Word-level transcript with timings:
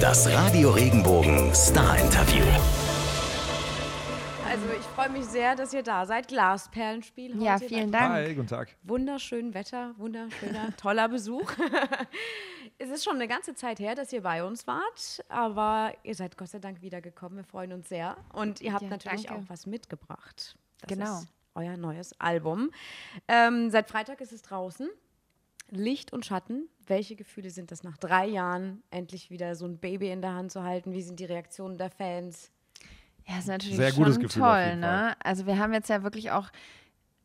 Das 0.00 0.28
Radio 0.30 0.70
Regenbogen 0.70 1.52
Star 1.54 1.98
Interview. 1.98 2.44
Also 4.46 4.64
ich 4.78 4.84
freue 4.94 5.08
mich 5.08 5.24
sehr, 5.24 5.56
dass 5.56 5.72
ihr 5.74 5.82
da 5.82 6.06
seid. 6.06 6.28
Glasperlenspiel 6.28 7.34
heute. 7.34 7.44
Ja, 7.44 7.58
vielen 7.58 7.90
Dank. 7.90 8.12
Hi, 8.12 8.34
guten 8.34 8.46
Tag. 8.46 8.76
Wunderschön 8.84 9.54
Wetter, 9.54 9.94
wunderschöner, 9.98 10.76
toller 10.80 11.08
Besuch. 11.08 11.50
es 12.78 12.90
ist 12.90 13.02
schon 13.04 13.16
eine 13.16 13.26
ganze 13.28 13.54
Zeit 13.54 13.80
her, 13.80 13.94
dass 13.94 14.12
ihr 14.12 14.22
bei 14.22 14.44
uns 14.44 14.66
wart, 14.66 15.24
aber 15.28 15.92
ihr 16.04 16.14
seid 16.14 16.36
Gott 16.36 16.48
sei 16.50 16.58
Dank 16.60 16.80
wiedergekommen. 16.82 17.38
Wir 17.38 17.44
freuen 17.44 17.72
uns 17.72 17.88
sehr. 17.88 18.16
Und 18.32 18.60
ihr 18.60 18.72
habt 18.72 18.82
Ja, 18.84 18.90
natürlich 18.90 19.26
danke. 19.26 19.40
auch 19.42 19.44
was 19.48 19.66
mitgebracht. 19.66 20.56
Das 20.82 20.88
Genau. 20.88 21.18
ist 21.18 21.28
euer 21.54 21.76
neues 21.76 22.12
Album. 22.20 22.70
Ähm, 23.26 23.70
seit 23.70 23.88
Freitag 23.88 24.20
ist 24.20 24.32
es 24.32 24.42
draußen. 24.42 24.88
Licht 25.70 26.12
und 26.12 26.24
Schatten. 26.26 26.68
Welche 26.86 27.16
Gefühle 27.16 27.50
sind 27.50 27.70
das 27.70 27.82
nach 27.82 27.98
drei 27.98 28.26
Jahren, 28.26 28.82
endlich 28.90 29.30
wieder 29.30 29.54
so 29.54 29.66
ein 29.66 29.78
Baby 29.78 30.10
in 30.10 30.22
der 30.22 30.34
Hand 30.34 30.50
zu 30.52 30.62
halten? 30.62 30.92
Wie 30.92 31.02
sind 31.02 31.20
die 31.20 31.26
Reaktionen 31.26 31.76
der 31.78 31.90
Fans? 31.90 32.50
Ja, 33.26 33.38
ist 33.38 33.48
natürlich 33.48 33.76
Sehr 33.76 33.90
schon 33.92 34.04
gutes 34.04 34.18
Gefühl 34.18 34.42
toll, 34.42 34.76
ne? 34.76 35.14
Also 35.22 35.46
wir 35.46 35.58
haben 35.58 35.74
jetzt 35.74 35.90
ja 35.90 36.02
wirklich 36.02 36.30
auch 36.30 36.50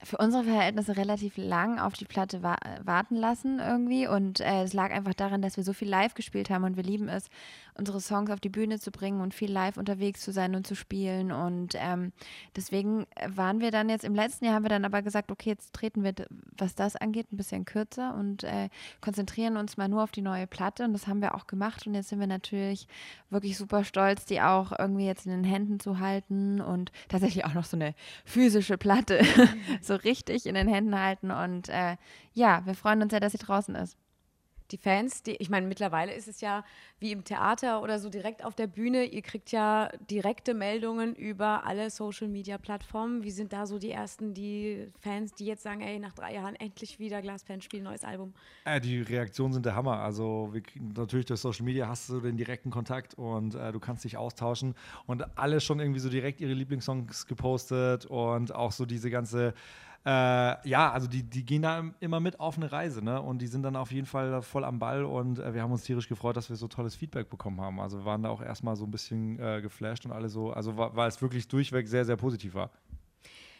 für 0.03 0.17
unsere 0.17 0.43
Verhältnisse 0.43 0.97
relativ 0.97 1.37
lang 1.37 1.79
auf 1.79 1.93
die 1.93 2.05
Platte 2.05 2.43
wa 2.43 2.57
warten 2.83 3.15
lassen 3.15 3.59
irgendwie. 3.59 4.07
Und 4.07 4.39
äh, 4.39 4.63
es 4.63 4.73
lag 4.73 4.91
einfach 4.91 5.13
daran, 5.13 5.41
dass 5.41 5.57
wir 5.57 5.63
so 5.63 5.73
viel 5.73 5.89
live 5.89 6.13
gespielt 6.13 6.49
haben 6.49 6.63
und 6.63 6.75
wir 6.75 6.83
lieben 6.83 7.07
es, 7.07 7.29
unsere 7.75 8.01
Songs 8.01 8.29
auf 8.29 8.39
die 8.39 8.49
Bühne 8.49 8.79
zu 8.79 8.91
bringen 8.91 9.21
und 9.21 9.33
viel 9.33 9.51
live 9.51 9.77
unterwegs 9.77 10.21
zu 10.21 10.31
sein 10.31 10.55
und 10.55 10.67
zu 10.67 10.75
spielen. 10.75 11.31
Und 11.31 11.75
ähm, 11.75 12.11
deswegen 12.55 13.05
waren 13.27 13.61
wir 13.61 13.71
dann 13.71 13.89
jetzt 13.89 14.03
im 14.03 14.13
letzten 14.13 14.45
Jahr 14.45 14.55
haben 14.55 14.63
wir 14.63 14.69
dann 14.69 14.85
aber 14.85 15.01
gesagt, 15.01 15.31
okay, 15.31 15.49
jetzt 15.49 15.73
treten 15.73 16.03
wir, 16.03 16.13
was 16.57 16.75
das 16.75 16.95
angeht, 16.95 17.31
ein 17.31 17.37
bisschen 17.37 17.65
kürzer 17.65 18.15
und 18.15 18.43
äh, 18.43 18.69
konzentrieren 19.01 19.57
uns 19.57 19.77
mal 19.77 19.87
nur 19.87 20.03
auf 20.03 20.11
die 20.11 20.21
neue 20.21 20.47
Platte. 20.47 20.83
Und 20.83 20.93
das 20.93 21.07
haben 21.07 21.21
wir 21.21 21.33
auch 21.35 21.47
gemacht. 21.47 21.87
Und 21.87 21.95
jetzt 21.95 22.09
sind 22.09 22.19
wir 22.19 22.27
natürlich 22.27 22.87
wirklich 23.29 23.57
super 23.57 23.83
stolz, 23.83 24.25
die 24.25 24.41
auch 24.41 24.73
irgendwie 24.77 25.05
jetzt 25.05 25.25
in 25.25 25.31
den 25.31 25.43
Händen 25.43 25.79
zu 25.79 25.99
halten 25.99 26.61
und 26.61 26.91
tatsächlich 27.07 27.45
auch 27.45 27.53
noch 27.53 27.65
so 27.65 27.77
eine 27.77 27.95
physische 28.25 28.77
Platte 28.77 29.23
so 29.81 29.92
richtig 29.95 30.45
in 30.45 30.55
den 30.55 30.67
Händen 30.67 30.99
halten 30.99 31.31
und 31.31 31.69
äh, 31.69 31.97
ja, 32.33 32.65
wir 32.65 32.75
freuen 32.75 33.01
uns 33.01 33.11
sehr, 33.11 33.19
dass 33.19 33.33
sie 33.33 33.37
draußen 33.37 33.75
ist. 33.75 33.97
Die 34.73 34.77
Fans, 34.77 35.21
die, 35.21 35.35
ich 35.35 35.49
meine, 35.49 35.67
mittlerweile 35.67 36.13
ist 36.13 36.27
es 36.27 36.41
ja 36.41 36.65
wie 36.99 37.11
im 37.11 37.23
Theater 37.23 37.83
oder 37.83 37.99
so 37.99 38.09
direkt 38.09 38.43
auf 38.43 38.55
der 38.55 38.65
Bühne. 38.65 39.05
Ihr 39.05 39.21
kriegt 39.21 39.51
ja 39.51 39.89
direkte 40.09 40.55
Meldungen 40.55 41.15
über 41.15 41.65
alle 41.65 41.91
Social 41.91 42.27
Media 42.27 42.57
Plattformen. 42.57 43.23
Wie 43.23 43.29
sind 43.29 43.53
da 43.53 43.67
so 43.67 43.77
die 43.77 43.91
ersten, 43.91 44.33
die 44.33 44.87
Fans, 44.99 45.35
die 45.35 45.45
jetzt 45.45 45.61
sagen, 45.61 45.81
ey, 45.81 45.99
nach 45.99 46.13
drei 46.13 46.33
Jahren 46.33 46.55
endlich 46.55 46.97
wieder 46.97 47.21
Glaspan 47.21 47.61
spielen, 47.61 47.83
neues 47.83 48.03
Album? 48.03 48.33
Äh, 48.65 48.81
die 48.81 49.01
Reaktionen 49.01 49.53
sind 49.53 49.65
der 49.65 49.75
Hammer. 49.75 49.99
Also 49.99 50.49
wir 50.51 50.63
natürlich 50.97 51.27
durch 51.27 51.39
Social 51.39 51.65
Media 51.65 51.87
hast 51.87 52.09
du 52.09 52.19
den 52.19 52.35
direkten 52.35 52.71
Kontakt 52.71 53.13
und 53.13 53.53
äh, 53.53 53.71
du 53.71 53.79
kannst 53.79 54.03
dich 54.03 54.17
austauschen 54.17 54.73
und 55.05 55.37
alle 55.37 55.61
schon 55.61 55.79
irgendwie 55.79 55.99
so 55.99 56.09
direkt 56.09 56.41
ihre 56.41 56.53
Lieblingssongs 56.53 57.27
gepostet 57.27 58.07
und 58.07 58.55
auch 58.55 58.71
so 58.71 58.87
diese 58.87 59.11
ganze 59.11 59.53
äh, 60.05 60.67
ja, 60.67 60.91
also 60.91 61.07
die, 61.07 61.23
die 61.23 61.45
gehen 61.45 61.61
da 61.61 61.91
immer 62.01 62.19
mit 62.19 62.39
auf 62.39 62.57
eine 62.57 62.71
Reise, 62.71 63.01
ne? 63.01 63.21
Und 63.21 63.41
die 63.41 63.47
sind 63.47 63.63
dann 63.63 63.77
auf 63.77 63.91
jeden 63.91 64.05
Fall 64.05 64.41
voll 64.41 64.65
am 64.65 64.77
Ball 64.77 65.05
und 65.05 65.39
äh, 65.39 65.53
wir 65.53 65.61
haben 65.61 65.71
uns 65.71 65.83
tierisch 65.83 66.09
gefreut, 66.09 66.35
dass 66.35 66.49
wir 66.49 66.57
so 66.57 66.67
tolles 66.67 66.95
Feedback 66.95 67.29
bekommen 67.29 67.61
haben. 67.61 67.79
Also 67.79 67.99
wir 67.99 68.05
waren 68.05 68.21
da 68.21 68.29
auch 68.29 68.41
erstmal 68.41 68.75
so 68.75 68.83
ein 68.83 68.91
bisschen 68.91 69.39
äh, 69.39 69.61
geflasht 69.61 70.05
und 70.05 70.11
alle 70.11 70.27
so, 70.27 70.51
also 70.51 70.75
weil 70.77 71.07
es 71.07 71.21
wirklich 71.21 71.47
durchweg 71.47 71.87
sehr, 71.87 72.03
sehr 72.03 72.17
positiv 72.17 72.53
war. 72.53 72.69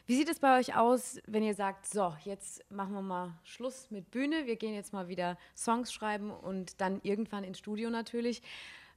Wie 0.05 0.17
sieht 0.17 0.27
es 0.27 0.39
bei 0.39 0.59
euch 0.59 0.75
aus, 0.75 1.17
wenn 1.27 1.43
ihr 1.43 1.53
sagt, 1.53 1.85
so, 1.85 2.13
jetzt 2.25 2.69
machen 2.69 2.91
wir 2.93 3.01
mal 3.01 3.31
Schluss 3.45 3.89
mit 3.89 4.11
Bühne, 4.11 4.45
wir 4.45 4.57
gehen 4.57 4.73
jetzt 4.73 4.91
mal 4.91 5.07
wieder 5.07 5.37
Songs 5.55 5.93
schreiben 5.93 6.29
und 6.29 6.81
dann 6.81 6.99
irgendwann 7.03 7.45
ins 7.45 7.59
Studio 7.59 7.89
natürlich. 7.89 8.41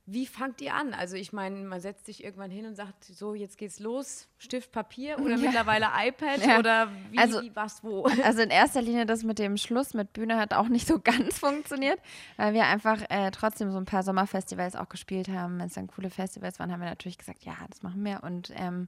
Wie 0.09 0.25
fangt 0.27 0.61
ihr 0.61 0.73
an? 0.75 0.95
Also 0.95 1.17
ich 1.17 1.33
meine, 1.33 1.57
man 1.67 1.81
setzt 1.81 2.07
sich 2.07 2.23
irgendwann 2.23 2.51
hin 2.51 2.65
und 2.67 2.77
sagt, 2.77 3.03
so, 3.05 3.35
jetzt 3.35 3.59
geht's 3.59 3.81
los, 3.81 4.29
Stift, 4.39 4.71
Papier 4.71 5.19
oder 5.19 5.37
mittlerweile 5.37 5.87
iPad 6.07 6.47
Ja. 6.47 6.59
oder 6.61 6.89
wie, 7.11 7.19
Also- 7.19 7.43
wie, 7.43 7.51
was, 7.57 7.83
wo? 7.83 8.05
Also 8.23 8.41
in 8.43 8.51
erster 8.51 8.83
Linie 8.83 9.05
das 9.07 9.25
mit 9.25 9.39
dem 9.41 9.57
Schluss 9.57 9.95
mit 9.95 10.13
Bühne 10.13 10.37
hat 10.37 10.55
auch 10.55 10.69
nicht 10.69 10.87
so 10.87 11.01
ganz 11.05 11.39
funktioniert, 11.41 11.99
weil 12.37 12.55
wir 12.55 12.67
einfach 12.67 13.03
äh, 13.09 13.31
trotzdem 13.33 13.73
so 13.73 13.79
ein 13.79 13.85
paar 13.85 14.05
Sommerfestivals 14.05 14.77
auch 14.77 14.89
gespielt 14.89 15.29
haben. 15.29 15.59
Wenn 15.59 15.67
es 15.67 15.75
dann 15.75 15.89
coole 15.89 16.11
Festivals 16.11 16.61
waren, 16.61 16.71
haben 16.71 16.81
wir 16.81 16.89
natürlich 16.89 17.19
gesagt, 17.19 17.45
ja, 17.45 17.55
das 17.69 17.83
machen 17.83 18.05
wir 18.05 18.23
und 18.23 18.53
ähm, 18.57 18.87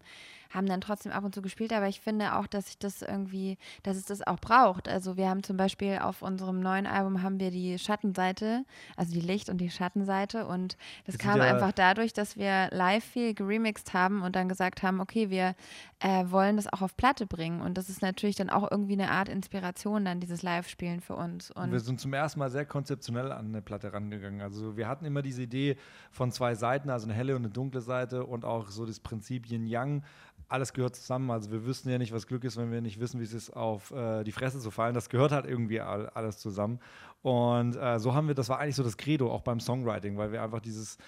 haben 0.50 0.67
dann 0.67 0.81
trotzdem 0.81 1.12
ab 1.12 1.25
und 1.25 1.35
zu 1.35 1.43
gespielt. 1.43 1.73
Aber 1.75 1.89
ich 1.89 2.00
finde 2.00 2.35
auch, 2.37 2.47
dass 2.47 2.69
ich 2.69 2.79
das 2.79 3.03
irgendwie, 3.03 3.59
dass 3.83 3.97
es 3.99 4.05
das 4.06 4.27
auch 4.27 4.39
braucht. 4.39 4.89
Also 4.89 5.17
wir 5.19 5.29
haben 5.29 5.43
zum 5.43 5.56
Beispiel 5.59 5.99
auf 5.99 6.23
unserem 6.23 6.61
neuen 6.61 6.87
Album 6.87 7.23
haben 7.23 7.39
wir 7.41 7.50
die 7.50 7.79
Schattenseite, 7.79 8.65
also 8.97 9.12
die 9.12 9.21
Licht- 9.21 9.50
und 9.50 9.59
die 9.59 9.71
Schattenseite 9.71 10.47
und 10.47 10.77
das 11.09 11.17
Das 11.17 11.27
kam 11.27 11.39
ja- 11.39 11.45
einfach 11.45 11.73
dadurch, 11.73 12.13
dass 12.13 12.37
wir 12.37 12.69
live 12.71 13.03
viel 13.03 13.33
geremixed 13.33 13.95
haben 13.95 14.21
und 14.23 14.37
dann 14.37 14.47
gesagt 14.49 14.83
haben, 14.83 15.01
okay, 15.01 15.31
wir 15.31 15.55
äh, 16.01 16.25
wollen 16.31 16.57
das 16.57 16.71
auch 16.71 16.83
auf 16.83 16.97
Platte 16.99 17.27
bringen. 17.27 17.63
Und 17.63 17.79
das 17.79 17.89
ist 17.89 18.03
natürlich 18.03 18.37
dann 18.37 18.51
auch 18.51 18.71
irgendwie 18.71 18.93
eine 18.93 19.11
Art 19.11 19.29
Inspiration, 19.31 20.05
dann 20.05 20.21
dieses 20.21 20.43
Live-Spielen 20.43 21.01
für 21.01 21.17
uns. 21.17 21.51
Und 21.51 21.65
Und 21.65 21.73
wir 21.73 21.81
sind 21.81 21.99
zum 21.99 22.13
ersten 22.13 22.39
Mal 22.39 22.51
sehr 22.51 22.67
konzeptionell 22.67 23.33
an 23.33 23.47
eine 23.47 23.63
Platte 23.63 23.93
rangegangen. 23.93 24.43
Also 24.43 24.77
wir 24.77 24.87
hatten 24.87 25.07
immer 25.07 25.23
diese 25.23 25.43
Idee 25.43 25.77
von 26.11 26.31
zwei 26.31 26.55
Seiten, 26.55 26.91
also 26.91 27.07
eine 27.07 27.15
helle 27.15 27.35
und 27.35 27.43
eine 27.45 27.51
dunkle 27.53 27.81
Seite 27.81 28.27
und 28.27 28.45
auch 28.45 28.69
so 28.69 28.85
das 28.85 29.01
Prinzip 29.01 29.47
Yin-Yang. 29.51 30.03
Alles 30.49 30.73
gehört 30.73 30.97
zusammen. 30.97 31.31
Also 31.31 31.51
wir 31.51 31.65
wüssten 31.65 31.91
ja 31.91 31.99
nicht, 31.99 32.13
was 32.13 32.27
Glück 32.27 32.45
ist, 32.45 32.57
wenn 32.57 32.73
wir 32.73 32.81
nicht 32.81 33.01
wissen, 33.01 33.21
wie 33.21 33.25
es 33.25 33.35
ist, 33.35 33.51
auf 33.51 33.91
äh, 33.91 34.25
die 34.25 34.33
Fresse 34.33 34.59
zu 34.61 34.71
fallen. 34.71 34.95
Das 34.95 35.09
gehört 35.09 35.33
halt 35.33 35.47
irgendwie 35.47 35.81
all, 35.81 36.09
alles 36.11 36.39
zusammen. 36.39 36.81
Und 37.23 37.77
äh, 37.77 37.99
so 37.99 38.15
haben 38.15 38.29
wir, 38.29 38.35
das 38.35 38.49
war 38.49 38.59
eigentlich 38.59 38.77
so 38.77 38.83
das 38.83 38.97
Credo 38.97 39.31
auch 39.31 39.43
beim 39.43 39.61
Songwriting, 39.61 40.17
weil 40.17 40.33
wir 40.33 40.43
einfach 40.43 40.61
dieses 40.61 40.99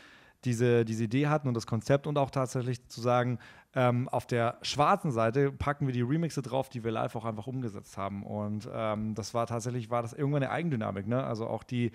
diese, 0.44 0.84
diese 0.84 1.04
Idee 1.04 1.26
hatten 1.28 1.48
und 1.48 1.54
das 1.54 1.66
Konzept 1.66 2.06
und 2.06 2.16
auch 2.16 2.30
tatsächlich 2.30 2.86
zu 2.88 3.00
sagen, 3.00 3.38
ähm, 3.74 4.08
auf 4.08 4.26
der 4.26 4.58
schwarzen 4.62 5.12
Seite 5.12 5.52
packen 5.52 5.86
wir 5.86 5.92
die 5.92 6.02
Remixe 6.02 6.42
drauf, 6.42 6.68
die 6.68 6.82
wir 6.82 6.90
live 6.90 7.14
auch 7.14 7.24
einfach 7.24 7.46
umgesetzt 7.46 7.96
haben. 7.98 8.24
Und 8.24 8.68
ähm, 8.72 9.14
das 9.14 9.34
war 9.34 9.46
tatsächlich, 9.46 9.90
war 9.90 10.02
das 10.02 10.12
irgendwann 10.12 10.42
eine 10.42 10.52
Eigendynamik, 10.52 11.06
ne? 11.06 11.22
Also 11.22 11.46
auch 11.46 11.62
die, 11.62 11.92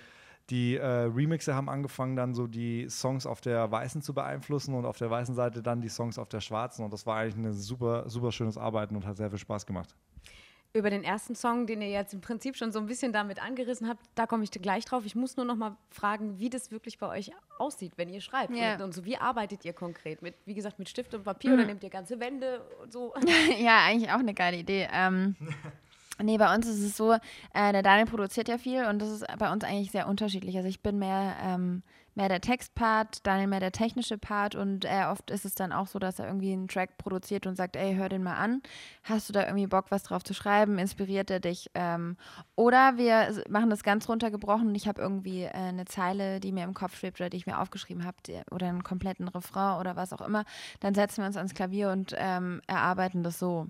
die 0.50 0.76
äh, 0.76 0.86
Remixe 0.86 1.56
haben 1.56 1.70
angefangen, 1.70 2.16
dann 2.16 2.34
so 2.36 2.48
die 2.48 2.88
Songs 2.90 3.26
auf 3.26 3.42
der 3.42 3.72
weißen 3.72 4.02
zu 4.02 4.14
beeinflussen 4.14 4.76
und 4.76 4.86
auf 4.86 4.98
der 4.98 5.10
weißen 5.10 5.34
Seite 5.34 5.64
dann 5.64 5.82
die 5.82 5.90
Songs 5.90 6.20
auf 6.20 6.30
der 6.30 6.42
schwarzen. 6.42 6.86
Und 6.86 6.94
das 6.94 7.06
war 7.06 7.18
eigentlich 7.18 7.36
ein 7.36 7.54
super, 7.54 8.08
super 8.08 8.32
schönes 8.32 8.58
Arbeiten 8.58 8.96
und 8.96 9.06
hat 9.06 9.18
sehr 9.18 9.30
viel 9.30 9.40
Spaß 9.40 9.66
gemacht. 9.66 9.96
Über 10.74 10.90
den 10.90 11.06
ersten 11.06 11.36
Song, 11.36 11.68
den 11.68 11.82
ihr 11.82 11.90
jetzt 11.90 12.14
im 12.14 12.20
Prinzip 12.20 12.58
schon 12.58 12.74
so 12.74 12.80
ein 12.80 12.86
bisschen 12.86 13.14
damit 13.14 13.42
angerissen 13.42 13.88
habt, 13.88 14.02
da 14.14 14.28
komme 14.28 14.44
ich 14.44 14.52
gleich 14.52 14.84
drauf. 14.84 15.06
Ich 15.06 15.16
muss 15.16 15.38
nur 15.38 15.46
noch 15.46 15.56
mal 15.56 15.78
fragen, 15.90 16.38
wie 16.38 16.50
das 16.50 16.70
wirklich 16.70 16.98
bei 16.98 17.08
euch 17.08 17.32
aussieht, 17.58 17.94
wenn 17.96 18.10
ihr 18.10 18.20
schreibt. 18.20 18.54
Ja. 18.54 18.76
Und, 18.76 18.82
und 18.82 18.94
so, 18.94 19.06
wie 19.06 19.18
arbeitet 19.18 19.64
ihr 19.64 19.72
konkret? 19.72 20.22
Mit, 20.22 20.36
wie 20.46 20.54
gesagt, 20.54 20.78
mit 20.78 20.90
Stift 20.90 21.14
und 21.14 21.24
Papier 21.24 21.54
oder 21.54 21.66
nehmt 21.66 21.82
ihr 21.82 21.90
ganze 21.90 22.20
Wände 22.20 22.62
und 22.84 22.92
so? 22.92 23.14
ja, 23.58 23.86
eigentlich 23.86 24.12
auch 24.12 24.20
eine 24.20 24.34
geile 24.34 24.58
Idee. 24.58 24.90
Ähm, 24.92 25.38
nee, 26.22 26.38
bei 26.38 26.54
uns 26.54 26.68
ist 26.68 26.82
es 26.82 26.98
so, 26.98 27.14
äh, 27.14 27.72
der 27.72 27.84
Daniel 27.84 28.08
produziert 28.08 28.48
ja 28.48 28.58
viel 28.58 28.86
und 28.86 29.00
das 29.00 29.10
ist 29.10 29.26
bei 29.38 29.52
uns 29.52 29.64
eigentlich 29.64 29.92
sehr 29.92 30.08
unterschiedlich. 30.08 30.56
Also 30.58 30.70
ich 30.70 30.82
bin 30.82 31.00
mehr, 31.00 31.36
ähm, 31.44 31.84
mehr 32.16 32.30
der 32.30 32.42
Textpart, 32.42 33.26
Daniel 33.28 33.48
mehr 33.48 33.60
der 33.60 33.74
technische 33.74 34.18
Part 34.18 34.56
und 34.56 34.86
äh, 34.86 35.06
oft 35.10 35.30
ist 35.30 35.46
es 35.46 35.54
dann 35.54 35.74
auch 35.74 35.88
so, 35.88 36.00
dass 36.00 36.18
er 36.18 36.28
irgendwie 36.28 36.54
einen 36.54 36.68
Track 36.68 36.98
produziert 36.98 37.46
und 37.46 37.56
sagt, 37.56 37.76
ey, 37.76 37.96
hör 37.96 38.10
den 38.10 38.24
mal 38.24 38.36
an. 38.36 38.62
Hast 39.04 39.28
du 39.28 39.34
da 39.34 39.46
irgendwie 39.46 39.68
Bock, 39.68 39.88
was 39.90 40.04
drauf 40.04 40.24
zu 40.24 40.34
schreiben? 40.34 40.80
Inspiriert 40.80 41.30
er 41.30 41.42
dich? 41.42 41.70
Ähm, 41.76 42.16
oder 42.56 42.98
wir 42.98 43.44
machen 43.50 43.70
das 43.70 43.84
ganz 43.84 44.08
runtergebrochen 44.08 44.70
und 44.70 44.76
ich 44.76 44.88
habe 44.88 45.02
irgendwie 45.02 45.44
äh, 45.44 45.52
eine 45.52 45.86
Zeile, 45.86 46.40
die 46.40 46.54
mir 46.54 46.64
im 46.64 46.74
Kopf 46.74 46.98
schwebt 46.98 47.20
oder 47.20 47.30
die 47.30 47.38
ich 47.38 47.46
mir 47.46 47.60
aufgeschrieben 47.60 48.06
habe 48.06 48.18
oder 48.52 48.68
einen 48.68 48.84
kompletten 48.84 49.28
Refrain 49.28 49.80
oder 49.80 49.96
was 49.96 50.14
auch 50.14 50.22
immer. 50.22 50.46
Dann 50.80 50.96
setzen 50.96 51.22
wir 51.22 51.28
uns 51.28 51.38
ans 51.38 51.54
Klavier 51.54 51.92
und 51.92 52.16
ähm, 52.18 52.62
erarbeiten 52.68 53.24
das 53.24 53.40
so. 53.40 53.68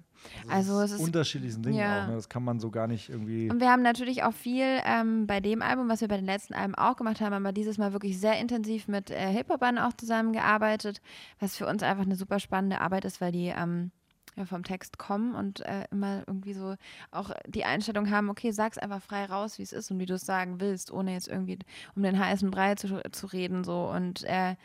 Also 0.47 0.81
es 0.81 0.91
ist 0.91 1.01
unterschiedlichsten 1.01 1.63
Dingen 1.63 1.77
ja. 1.77 2.03
auch. 2.03 2.07
Ne? 2.07 2.15
Das 2.15 2.29
kann 2.29 2.43
man 2.43 2.59
so 2.59 2.71
gar 2.71 2.87
nicht 2.87 3.09
irgendwie. 3.09 3.49
und 3.49 3.59
wir 3.59 3.69
haben 3.69 3.81
natürlich 3.81 4.23
auch 4.23 4.33
viel 4.33 4.65
ähm, 4.85 5.27
bei 5.27 5.39
dem 5.39 5.61
Album, 5.61 5.89
was 5.89 6.01
wir 6.01 6.07
bei 6.07 6.17
den 6.17 6.25
letzten 6.25 6.53
Alben 6.53 6.75
auch 6.75 6.95
gemacht 6.95 7.21
haben, 7.21 7.33
aber 7.33 7.51
dieses 7.51 7.77
Mal 7.77 7.93
wirklich 7.93 8.19
sehr 8.19 8.39
intensiv 8.39 8.87
mit 8.87 9.11
äh, 9.11 9.31
Hip-Hopern 9.31 9.77
auch 9.77 9.93
zusammengearbeitet, 9.93 11.01
was 11.39 11.57
für 11.57 11.67
uns 11.67 11.83
einfach 11.83 12.05
eine 12.05 12.15
super 12.15 12.39
spannende 12.39 12.81
Arbeit 12.81 13.05
ist, 13.05 13.21
weil 13.21 13.31
die 13.31 13.53
ähm, 13.55 13.91
ja, 14.35 14.45
vom 14.45 14.63
Text 14.63 14.97
kommen 14.97 15.33
und 15.33 15.61
äh, 15.61 15.85
immer 15.91 16.23
irgendwie 16.27 16.53
so 16.53 16.75
auch 17.11 17.31
die 17.47 17.65
Einstellung 17.65 18.09
haben, 18.11 18.29
okay, 18.29 18.51
sag's 18.51 18.77
einfach 18.77 19.01
frei 19.01 19.25
raus, 19.25 19.57
wie 19.57 19.63
es 19.63 19.73
ist 19.73 19.91
und 19.91 19.99
wie 19.99 20.05
du 20.05 20.15
es 20.15 20.25
sagen 20.25 20.59
willst, 20.59 20.91
ohne 20.91 21.13
jetzt 21.13 21.27
irgendwie 21.27 21.59
um 21.95 22.03
den 22.03 22.19
heißen 22.19 22.51
Brei 22.51 22.75
zu, 22.75 23.01
zu 23.11 23.27
reden. 23.27 23.63
So. 23.63 23.89
Und 23.89 24.23
äh, 24.23 24.55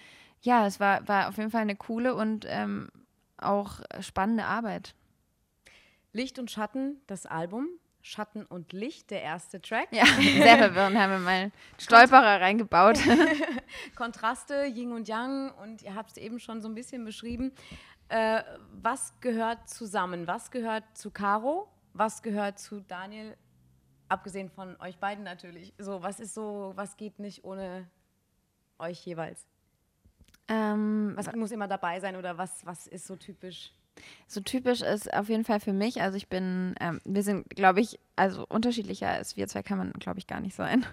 ja, 0.42 0.66
es 0.66 0.80
war, 0.80 1.06
war 1.06 1.28
auf 1.28 1.36
jeden 1.36 1.50
Fall 1.50 1.62
eine 1.62 1.76
coole 1.76 2.14
und 2.14 2.46
ähm, 2.48 2.88
auch 3.38 3.80
spannende 4.00 4.44
Arbeit. 4.44 4.94
Licht 6.12 6.38
und 6.38 6.50
Schatten, 6.50 7.00
das 7.06 7.26
Album. 7.26 7.68
Schatten 8.02 8.46
und 8.46 8.72
Licht, 8.72 9.10
der 9.10 9.22
erste 9.22 9.60
Track. 9.60 9.88
Ja, 9.90 10.04
sehr 10.06 10.56
verwirrend 10.56 10.96
haben 10.96 11.12
wir 11.12 11.18
mal 11.18 11.52
Stolperer 11.78 12.40
reingebaut. 12.40 12.98
Kontraste, 13.94 14.64
Yin 14.64 14.92
und 14.92 15.06
Yang 15.06 15.52
und 15.62 15.82
ihr 15.82 15.94
habt 15.94 16.12
es 16.12 16.16
eben 16.16 16.38
schon 16.40 16.62
so 16.62 16.68
ein 16.68 16.74
bisschen 16.74 17.04
beschrieben. 17.04 17.52
Äh, 18.08 18.42
was 18.82 19.12
gehört 19.20 19.68
zusammen? 19.68 20.26
Was 20.26 20.50
gehört 20.50 20.84
zu 20.94 21.10
Caro? 21.10 21.68
Was 21.92 22.22
gehört 22.22 22.58
zu 22.58 22.80
Daniel? 22.80 23.36
Abgesehen 24.08 24.48
von 24.48 24.80
euch 24.80 24.98
beiden 24.98 25.22
natürlich. 25.22 25.74
So, 25.78 26.02
was 26.02 26.20
ist 26.20 26.34
so, 26.34 26.72
was 26.74 26.96
geht 26.96 27.18
nicht 27.18 27.44
ohne 27.44 27.86
euch 28.78 29.04
jeweils? 29.04 29.46
Ähm, 30.48 31.12
Was 31.14 31.32
muss 31.36 31.52
immer 31.52 31.68
dabei 31.68 32.00
sein 32.00 32.16
oder 32.16 32.36
was, 32.36 32.66
was 32.66 32.88
ist 32.88 33.06
so 33.06 33.14
typisch? 33.14 33.72
So 34.26 34.40
typisch 34.40 34.80
ist 34.80 35.12
auf 35.12 35.28
jeden 35.28 35.44
Fall 35.44 35.60
für 35.60 35.72
mich, 35.72 36.00
also 36.02 36.16
ich 36.16 36.28
bin, 36.28 36.74
ähm, 36.80 37.00
wir 37.04 37.22
sind, 37.22 37.48
glaube 37.50 37.80
ich, 37.80 37.98
also 38.16 38.46
unterschiedlicher 38.48 39.08
als 39.08 39.36
wir 39.36 39.48
zwei 39.48 39.62
kann 39.62 39.78
man, 39.78 39.92
glaube 39.92 40.18
ich, 40.18 40.26
gar 40.26 40.40
nicht 40.40 40.54
sein. 40.54 40.86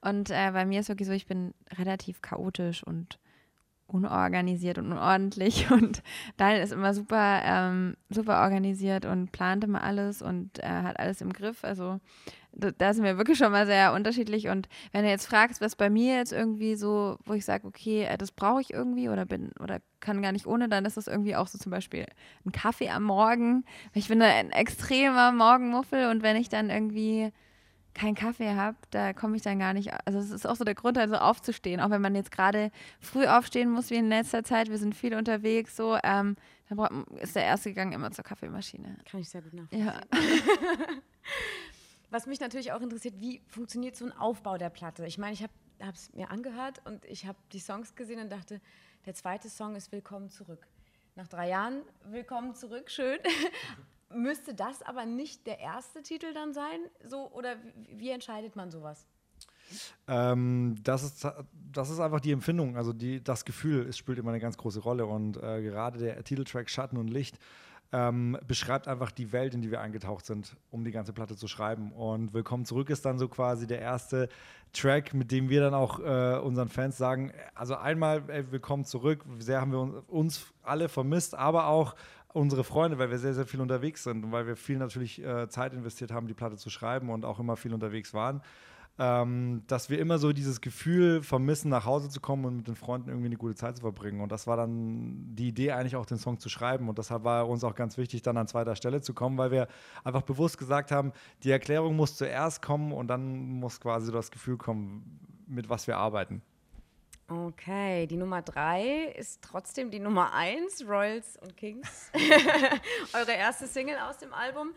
Und 0.00 0.30
äh, 0.30 0.50
bei 0.52 0.64
mir 0.64 0.80
ist 0.80 0.88
wirklich 0.88 1.08
so, 1.08 1.14
ich 1.14 1.26
bin 1.26 1.54
relativ 1.78 2.22
chaotisch 2.22 2.82
und 2.82 3.18
unorganisiert 3.86 4.78
und 4.78 4.92
unordentlich 4.92 5.70
und 5.70 6.02
Daniel 6.36 6.62
ist 6.62 6.72
immer 6.72 6.94
super, 6.94 7.42
ähm, 7.44 7.96
super 8.08 8.42
organisiert 8.42 9.04
und 9.04 9.32
plant 9.32 9.64
immer 9.64 9.82
alles 9.82 10.22
und 10.22 10.58
äh, 10.58 10.66
hat 10.66 10.98
alles 10.98 11.20
im 11.20 11.32
Griff. 11.32 11.64
Also 11.64 12.00
da, 12.56 12.70
da, 12.70 12.94
sind 12.94 13.04
wir 13.04 13.18
wirklich 13.18 13.38
schon 13.38 13.52
mal 13.52 13.66
sehr 13.66 13.92
unterschiedlich. 13.92 14.48
Und 14.48 14.68
wenn 14.92 15.04
du 15.04 15.10
jetzt 15.10 15.26
fragst, 15.26 15.60
was 15.60 15.76
bei 15.76 15.90
mir 15.90 16.16
jetzt 16.16 16.32
irgendwie 16.32 16.76
so, 16.76 17.18
wo 17.24 17.34
ich 17.34 17.44
sage, 17.44 17.66
okay, 17.66 18.04
äh, 18.04 18.16
das 18.16 18.32
brauche 18.32 18.60
ich 18.60 18.72
irgendwie 18.72 19.08
oder 19.08 19.24
bin 19.26 19.52
oder 19.60 19.80
kann 20.00 20.22
gar 20.22 20.32
nicht 20.32 20.46
ohne, 20.46 20.68
dann 20.68 20.84
ist 20.84 20.96
das 20.96 21.06
irgendwie 21.06 21.36
auch 21.36 21.48
so 21.48 21.58
zum 21.58 21.70
Beispiel 21.70 22.06
ein 22.44 22.52
Kaffee 22.52 22.90
am 22.90 23.04
Morgen. 23.04 23.64
Ich 23.92 24.08
bin 24.08 24.22
ein 24.22 24.50
extremer 24.50 25.32
Morgenmuffel 25.32 26.08
und 26.10 26.22
wenn 26.22 26.36
ich 26.36 26.48
dann 26.48 26.70
irgendwie 26.70 27.32
keinen 27.94 28.14
Kaffee 28.14 28.54
habe, 28.54 28.76
da 28.90 29.12
komme 29.12 29.36
ich 29.36 29.42
dann 29.42 29.58
gar 29.58 29.72
nicht. 29.72 29.92
Also 30.04 30.18
es 30.18 30.30
ist 30.30 30.46
auch 30.46 30.56
so 30.56 30.64
der 30.64 30.74
Grund, 30.74 30.98
also 30.98 31.14
aufzustehen, 31.14 31.80
auch 31.80 31.90
wenn 31.90 32.02
man 32.02 32.14
jetzt 32.14 32.32
gerade 32.32 32.70
früh 33.00 33.26
aufstehen 33.26 33.70
muss, 33.70 33.90
wie 33.90 33.96
in 33.96 34.08
letzter 34.08 34.44
Zeit. 34.44 34.68
Wir 34.68 34.78
sind 34.78 34.94
viel 34.94 35.14
unterwegs, 35.14 35.76
so. 35.76 35.96
Ähm, 36.02 36.36
dann 36.68 37.04
ist 37.20 37.36
der 37.36 37.44
erste 37.44 37.72
Gang 37.72 37.92
immer 37.94 38.10
zur 38.10 38.24
Kaffeemaschine. 38.24 38.96
Kann 39.10 39.20
ich 39.20 39.28
sehr 39.28 39.42
gut 39.42 39.52
nachvollziehen. 39.52 39.86
Ja. 39.86 40.00
Was 42.10 42.26
mich 42.26 42.40
natürlich 42.40 42.72
auch 42.72 42.80
interessiert, 42.80 43.14
wie 43.18 43.40
funktioniert 43.48 43.96
so 43.96 44.04
ein 44.04 44.12
Aufbau 44.12 44.56
der 44.56 44.70
Platte? 44.70 45.04
Ich 45.06 45.18
meine, 45.18 45.32
ich 45.32 45.42
habe 45.42 45.52
es 45.92 46.12
mir 46.12 46.30
angehört 46.30 46.80
und 46.84 47.04
ich 47.06 47.26
habe 47.26 47.38
die 47.52 47.58
Songs 47.58 47.94
gesehen 47.94 48.20
und 48.20 48.30
dachte, 48.30 48.60
der 49.06 49.14
zweite 49.14 49.50
Song 49.50 49.74
ist 49.74 49.90
Willkommen 49.90 50.30
zurück. 50.30 50.66
Nach 51.16 51.28
drei 51.28 51.48
Jahren 51.48 51.82
Willkommen 52.04 52.54
zurück, 52.54 52.90
schön. 52.90 53.18
Müsste 54.14 54.54
das 54.54 54.82
aber 54.82 55.06
nicht 55.06 55.46
der 55.46 55.60
erste 55.60 56.02
Titel 56.02 56.32
dann 56.32 56.52
sein? 56.52 56.80
So, 57.04 57.30
oder 57.32 57.56
wie, 57.96 58.10
entscheidet 58.10 58.56
man 58.56 58.70
sowas? 58.70 59.06
Ähm, 60.06 60.76
das, 60.82 61.02
ist, 61.02 61.26
das 61.72 61.90
ist 61.90 62.00
einfach 62.00 62.20
die 62.20 62.32
Empfindung, 62.32 62.76
also 62.76 62.92
die, 62.92 63.22
das 63.22 63.44
Gefühl, 63.44 63.88
es 63.88 63.96
spielt 63.96 64.18
immer 64.18 64.30
eine 64.30 64.40
ganz 64.40 64.56
große 64.56 64.80
Rolle. 64.80 65.06
Und 65.06 65.36
äh, 65.36 65.62
gerade 65.62 65.98
der 65.98 66.22
Titeltrack 66.22 66.68
Schatten 66.70 66.96
und 66.96 67.08
Licht 67.08 67.38
ähm, 67.94 68.36
beschreibt 68.46 68.88
einfach 68.88 69.12
die 69.12 69.32
Welt, 69.32 69.54
in 69.54 69.62
die 69.62 69.70
wir 69.70 69.80
eingetaucht 69.80 70.26
sind, 70.26 70.56
um 70.70 70.84
die 70.84 70.90
ganze 70.90 71.12
Platte 71.12 71.36
zu 71.36 71.46
schreiben. 71.46 71.92
Und 71.92 72.34
Willkommen 72.34 72.64
zurück 72.64 72.90
ist 72.90 73.04
dann 73.04 73.18
so 73.18 73.28
quasi 73.28 73.66
der 73.68 73.80
erste 73.80 74.28
Track, 74.72 75.14
mit 75.14 75.30
dem 75.30 75.48
wir 75.48 75.60
dann 75.60 75.74
auch 75.74 76.00
äh, 76.00 76.38
unseren 76.38 76.68
Fans 76.68 76.96
sagen, 76.98 77.32
also 77.54 77.76
einmal 77.76 78.28
ey, 78.28 78.50
Willkommen 78.50 78.84
zurück, 78.84 79.24
sehr 79.38 79.60
haben 79.60 79.70
wir 79.70 80.02
uns 80.08 80.52
alle 80.62 80.88
vermisst, 80.88 81.36
aber 81.36 81.68
auch 81.68 81.94
unsere 82.34 82.64
Freunde, 82.64 82.98
weil 82.98 83.10
wir 83.10 83.18
sehr, 83.18 83.32
sehr 83.32 83.46
viel 83.46 83.62
unterwegs 83.62 84.02
sind 84.02 84.24
und 84.24 84.32
weil 84.32 84.46
wir 84.46 84.56
viel 84.56 84.76
natürlich 84.76 85.24
äh, 85.24 85.48
Zeit 85.48 85.72
investiert 85.72 86.12
haben, 86.12 86.26
die 86.26 86.34
Platte 86.34 86.56
zu 86.56 86.68
schreiben 86.68 87.08
und 87.08 87.24
auch 87.24 87.40
immer 87.40 87.56
viel 87.56 87.72
unterwegs 87.72 88.12
waren 88.12 88.42
ähm, 88.98 89.62
dass 89.66 89.90
wir 89.90 89.98
immer 89.98 90.18
so 90.18 90.32
dieses 90.32 90.60
Gefühl 90.60 91.22
vermissen, 91.22 91.68
nach 91.68 91.84
Hause 91.84 92.08
zu 92.08 92.20
kommen 92.20 92.44
und 92.44 92.56
mit 92.58 92.68
den 92.68 92.76
Freunden 92.76 93.08
irgendwie 93.08 93.26
eine 93.26 93.36
gute 93.36 93.56
Zeit 93.56 93.76
zu 93.76 93.82
verbringen. 93.82 94.20
Und 94.20 94.30
das 94.30 94.46
war 94.46 94.56
dann 94.56 95.34
die 95.34 95.48
Idee, 95.48 95.72
eigentlich 95.72 95.96
auch 95.96 96.06
den 96.06 96.18
Song 96.18 96.38
zu 96.38 96.48
schreiben. 96.48 96.88
Und 96.88 96.98
deshalb 96.98 97.24
war 97.24 97.48
uns 97.48 97.64
auch 97.64 97.74
ganz 97.74 97.98
wichtig, 97.98 98.22
dann 98.22 98.36
an 98.36 98.46
zweiter 98.46 98.76
Stelle 98.76 99.00
zu 99.00 99.12
kommen, 99.12 99.36
weil 99.36 99.50
wir 99.50 99.66
einfach 100.04 100.22
bewusst 100.22 100.58
gesagt 100.58 100.92
haben, 100.92 101.12
die 101.42 101.50
Erklärung 101.50 101.96
muss 101.96 102.16
zuerst 102.16 102.62
kommen 102.62 102.92
und 102.92 103.08
dann 103.08 103.36
muss 103.58 103.80
quasi 103.80 104.12
das 104.12 104.30
Gefühl 104.30 104.56
kommen, 104.56 105.18
mit 105.48 105.68
was 105.68 105.88
wir 105.88 105.96
arbeiten. 105.96 106.42
Okay, 107.28 108.06
die 108.06 108.16
Nummer 108.16 108.42
drei 108.42 109.06
ist 109.16 109.40
trotzdem 109.42 109.90
die 109.90 109.98
Nummer 109.98 110.34
eins, 110.34 110.86
Royals 110.86 111.38
und 111.40 111.56
Kings. 111.56 112.10
Eure 113.14 113.32
erste 113.32 113.66
Single 113.66 113.96
aus 113.98 114.18
dem 114.18 114.34
Album. 114.34 114.74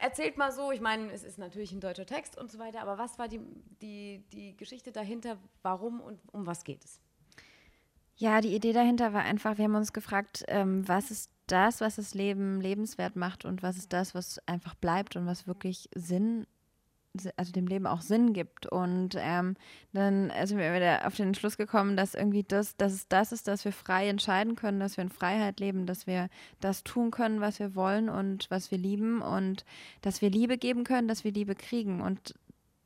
Erzählt 0.00 0.36
mal 0.36 0.52
so, 0.52 0.72
ich 0.72 0.80
meine, 0.80 1.12
es 1.12 1.24
ist 1.24 1.38
natürlich 1.38 1.72
ein 1.72 1.80
deutscher 1.80 2.06
Text 2.06 2.36
und 2.36 2.50
so 2.50 2.58
weiter, 2.58 2.80
aber 2.80 2.98
was 2.98 3.18
war 3.18 3.28
die, 3.28 3.40
die, 3.80 4.24
die 4.32 4.56
Geschichte 4.56 4.92
dahinter? 4.92 5.38
Warum 5.62 6.00
und 6.00 6.20
um 6.32 6.46
was 6.46 6.64
geht 6.64 6.84
es? 6.84 7.00
Ja, 8.16 8.40
die 8.40 8.54
Idee 8.54 8.72
dahinter 8.72 9.12
war 9.12 9.22
einfach, 9.22 9.58
wir 9.58 9.64
haben 9.64 9.76
uns 9.76 9.92
gefragt, 9.92 10.44
ähm, 10.48 10.86
was 10.88 11.12
ist 11.12 11.30
das, 11.46 11.80
was 11.80 11.96
das 11.96 12.14
Leben 12.14 12.60
lebenswert 12.60 13.14
macht 13.14 13.44
und 13.44 13.62
was 13.62 13.76
ist 13.76 13.92
das, 13.92 14.14
was 14.14 14.40
einfach 14.46 14.74
bleibt 14.74 15.14
und 15.14 15.26
was 15.26 15.46
wirklich 15.46 15.88
Sinn 15.94 16.46
also 17.36 17.52
dem 17.52 17.66
Leben 17.66 17.86
auch 17.86 18.00
Sinn 18.00 18.32
gibt. 18.32 18.66
Und 18.66 19.10
ähm, 19.18 19.56
dann 19.92 20.32
sind 20.44 20.58
wir 20.58 20.74
wieder 20.74 21.06
auf 21.06 21.16
den 21.16 21.34
Schluss 21.34 21.56
gekommen, 21.56 21.96
dass 21.96 22.14
irgendwie 22.14 22.42
das, 22.42 22.76
dass 22.76 22.92
es 22.92 23.08
das 23.08 23.32
ist, 23.32 23.48
dass 23.48 23.64
wir 23.64 23.72
frei 23.72 24.08
entscheiden 24.08 24.56
können, 24.56 24.80
dass 24.80 24.96
wir 24.96 25.02
in 25.02 25.10
Freiheit 25.10 25.60
leben, 25.60 25.86
dass 25.86 26.06
wir 26.06 26.28
das 26.60 26.84
tun 26.84 27.10
können, 27.10 27.40
was 27.40 27.58
wir 27.58 27.74
wollen 27.74 28.08
und 28.08 28.50
was 28.50 28.70
wir 28.70 28.78
lieben 28.78 29.22
und 29.22 29.64
dass 30.02 30.22
wir 30.22 30.30
Liebe 30.30 30.58
geben 30.58 30.84
können, 30.84 31.08
dass 31.08 31.24
wir 31.24 31.32
Liebe 31.32 31.54
kriegen. 31.54 32.00
Und 32.00 32.34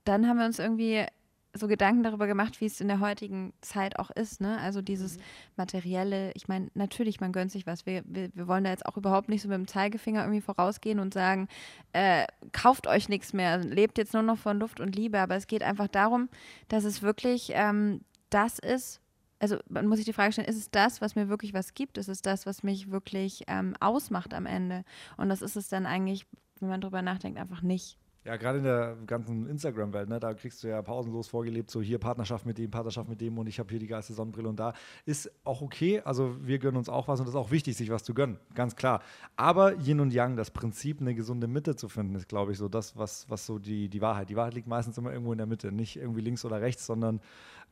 dann 0.05 0.29
haben 0.29 0.38
wir 0.38 0.46
uns 0.46 0.58
irgendwie 0.58 1.06
so 1.54 1.69
Gedanken 1.69 2.02
darüber 2.02 2.26
gemacht, 2.26 2.60
wie 2.60 2.66
es 2.66 2.81
in 2.81 2.88
der 2.88 3.00
heutigen 3.00 3.52
Zeit 3.60 3.99
auch 3.99 4.10
ist. 4.10 4.40
Ne? 4.40 4.58
Also 4.58 4.81
dieses 4.81 5.19
mhm. 5.19 5.22
materielle, 5.56 6.32
ich 6.32 6.49
meine, 6.49 6.70
natürlich, 6.75 7.20
man 7.20 7.32
gönnt 7.32 7.52
sich 7.52 7.66
was. 7.66 7.84
Wir, 7.84 8.02
wir, 8.06 8.31
wir 8.34 8.49
wollen 8.49 8.64
da 8.64 8.70
jetzt 8.70 8.87
auch 8.87 8.96
überhaupt 8.96 9.28
nicht 9.28 9.43
so 9.43 9.49
mit 9.49 9.56
dem 9.56 9.66
Zeigefinger 9.66 10.22
irgendwie 10.22 10.40
vorausgehen 10.40 10.99
und 10.99 11.12
sagen, 11.12 11.49
äh, 11.93 12.26
kauft 12.52 12.87
euch 12.87 13.08
nichts 13.08 13.32
mehr, 13.32 13.58
lebt 13.58 13.99
jetzt 13.99 14.14
nur 14.14 14.22
noch 14.22 14.38
von 14.38 14.58
Luft 14.58 14.81
und 14.81 14.96
Liebe. 14.96 15.20
Aber 15.20 15.37
es 15.37 15.46
geht 15.46 15.62
einfach 15.62 15.88
darum, 15.88 16.28
dass 16.69 16.84
es 16.84 17.02
wirklich 17.02 17.52
ähm, 17.54 18.00
das 18.32 18.58
ist, 18.58 19.00
also 19.38 19.58
man 19.69 19.87
muss 19.87 19.99
sich 19.99 20.06
die 20.06 20.12
Frage 20.12 20.32
stellen, 20.32 20.49
ist 20.49 20.56
es 20.56 20.70
das, 20.70 21.00
was 21.00 21.14
mir 21.14 21.28
wirklich 21.28 21.52
was 21.52 21.75
gibt? 21.75 21.99
Ist 21.99 22.08
es 22.08 22.22
das, 22.22 22.46
was 22.46 22.62
mich 22.62 22.90
wirklich 22.90 23.44
ähm, 23.49 23.75
ausmacht 23.81 24.34
am 24.34 24.46
Ende? 24.46 24.84
Und 25.16 25.28
das 25.28 25.43
ist 25.43 25.56
es 25.56 25.69
dann 25.69 25.87
eigentlich, 25.87 26.26
wenn 26.60 26.69
man 26.69 26.81
drüber 26.81 27.02
nachdenkt, 27.02 27.38
einfach 27.38 27.62
nicht. 27.62 27.99
Ja, 28.25 28.37
gerade 28.37 28.59
in 28.59 28.65
der 28.65 28.97
ganzen 29.05 29.49
Instagram-Welt, 29.49 30.09
ne, 30.09 30.21
da 30.21 30.33
kriegst 30.33 30.63
du 30.63 30.69
ja 30.69 30.81
pausenlos 30.81 31.27
vorgelebt, 31.27 31.73
so 31.73 31.83
hier 31.83 31.99
Partnerschaft 31.99 32.47
mit 32.47 32.57
dem, 32.57 32.71
Partnerschaft 32.71 33.09
mit 33.09 33.21
dem 33.21 33.37
und 33.37 33.49
ich 33.49 33.59
habe 33.59 33.69
hier 33.71 33.81
die 33.81 33.89
geilste 33.89 34.13
Sonnenbrille 34.13 34.49
und 34.49 34.61
da. 34.61 34.75
Ist 35.07 35.29
auch 35.43 35.61
okay, 35.61 36.01
also 36.05 36.37
wir 36.41 36.61
gönnen 36.61 36.77
uns 36.77 36.89
auch 36.89 37.09
was 37.09 37.19
und 37.19 37.27
es 37.27 37.31
ist 37.31 37.37
auch 37.37 37.51
wichtig, 37.51 37.77
sich 37.77 37.91
was 37.91 38.05
zu 38.05 38.15
gönnen, 38.15 38.39
ganz 38.55 38.77
klar. 38.77 39.03
Aber 39.35 39.75
Yin 39.77 39.99
und 39.99 40.13
Yang, 40.13 40.37
das 40.37 40.53
Prinzip, 40.53 41.01
eine 41.01 41.17
gesunde 41.17 41.49
Mitte 41.49 41.75
zu 41.75 41.89
finden, 41.89 42.15
ist, 42.15 42.29
glaube 42.29 42.53
ich, 42.53 42.59
so 42.59 42.69
das, 42.69 42.97
was, 42.97 43.29
was 43.29 43.45
so 43.45 43.59
die, 43.59 43.89
die 43.89 44.01
Wahrheit. 44.01 44.29
Die 44.29 44.37
Wahrheit 44.37 44.55
liegt 44.55 44.69
meistens 44.69 44.97
immer 44.99 45.11
irgendwo 45.11 45.33
in 45.33 45.39
der 45.39 45.49
Mitte, 45.49 45.73
nicht 45.73 45.97
irgendwie 45.97 46.21
links 46.21 46.45
oder 46.45 46.61
rechts, 46.61 46.87
sondern 46.87 47.21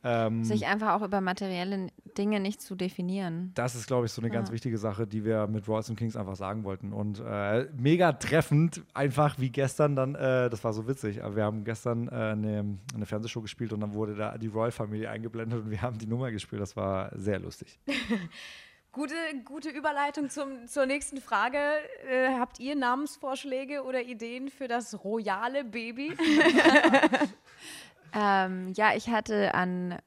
ähm, 0.03 0.43
Sich 0.43 0.65
einfach 0.65 0.93
auch 0.93 1.05
über 1.05 1.21
materielle 1.21 1.87
Dinge 2.17 2.39
nicht 2.39 2.61
zu 2.61 2.75
definieren. 2.75 3.51
Das 3.53 3.75
ist, 3.75 3.87
glaube 3.87 4.07
ich, 4.07 4.11
so 4.11 4.21
eine 4.21 4.29
ja. 4.29 4.33
ganz 4.33 4.51
wichtige 4.51 4.77
Sache, 4.77 5.05
die 5.05 5.23
wir 5.23 5.47
mit 5.47 5.67
Royce 5.67 5.91
und 5.91 5.95
Kings 5.95 6.15
einfach 6.15 6.35
sagen 6.35 6.63
wollten. 6.63 6.91
Und 6.91 7.19
äh, 7.19 7.67
mega 7.77 8.13
treffend, 8.13 8.83
einfach 8.93 9.37
wie 9.39 9.49
gestern 9.49 9.95
dann, 9.95 10.15
äh, 10.15 10.49
das 10.49 10.63
war 10.63 10.73
so 10.73 10.87
witzig, 10.87 11.23
aber 11.23 11.35
wir 11.35 11.43
haben 11.43 11.63
gestern 11.63 12.07
äh, 12.07 12.11
eine, 12.11 12.77
eine, 12.95 13.05
Fernsehshow 13.05 13.41
gespielt 13.41 13.73
und 13.73 13.81
dann 13.81 13.93
wurde 13.93 14.15
da 14.15 14.37
die 14.37 14.47
Royal-Familie 14.47 15.09
eingeblendet 15.09 15.63
und 15.63 15.69
wir 15.69 15.81
haben 15.81 15.97
die 15.97 16.07
Nummer 16.07 16.31
gespielt. 16.31 16.61
Das 16.61 16.75
war 16.75 17.11
sehr 17.17 17.39
lustig. 17.39 17.79
Gute, 18.93 19.13
gute 19.45 19.69
Überleitung 19.69 20.29
zum, 20.29 20.67
zur 20.67 20.85
nächsten 20.85 21.21
Frage. 21.21 21.57
Äh, 22.09 22.37
habt 22.37 22.59
ihr 22.59 22.75
Namensvorschläge 22.75 23.83
oder 23.83 24.01
Ideen 24.01 24.49
für 24.49 24.67
das 24.67 25.01
royale 25.05 25.63
Baby? 25.63 26.13
Ähm, 28.13 28.73
ja, 28.75 28.93
ich 28.95 29.09
hatte 29.09 29.53
an 29.53 29.97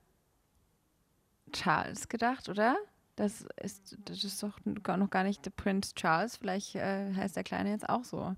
Charles 1.52 2.08
gedacht, 2.08 2.48
oder? 2.48 2.76
Das 3.16 3.46
ist, 3.62 3.96
das 4.04 4.24
ist 4.24 4.42
doch 4.42 4.58
noch 4.64 5.10
gar 5.10 5.22
nicht 5.24 5.44
der 5.44 5.50
Prince 5.50 5.94
Charles. 5.94 6.36
Vielleicht 6.36 6.74
äh, 6.74 7.14
heißt 7.14 7.36
der 7.36 7.44
Kleine 7.44 7.70
jetzt 7.70 7.88
auch 7.88 8.04
so. 8.04 8.34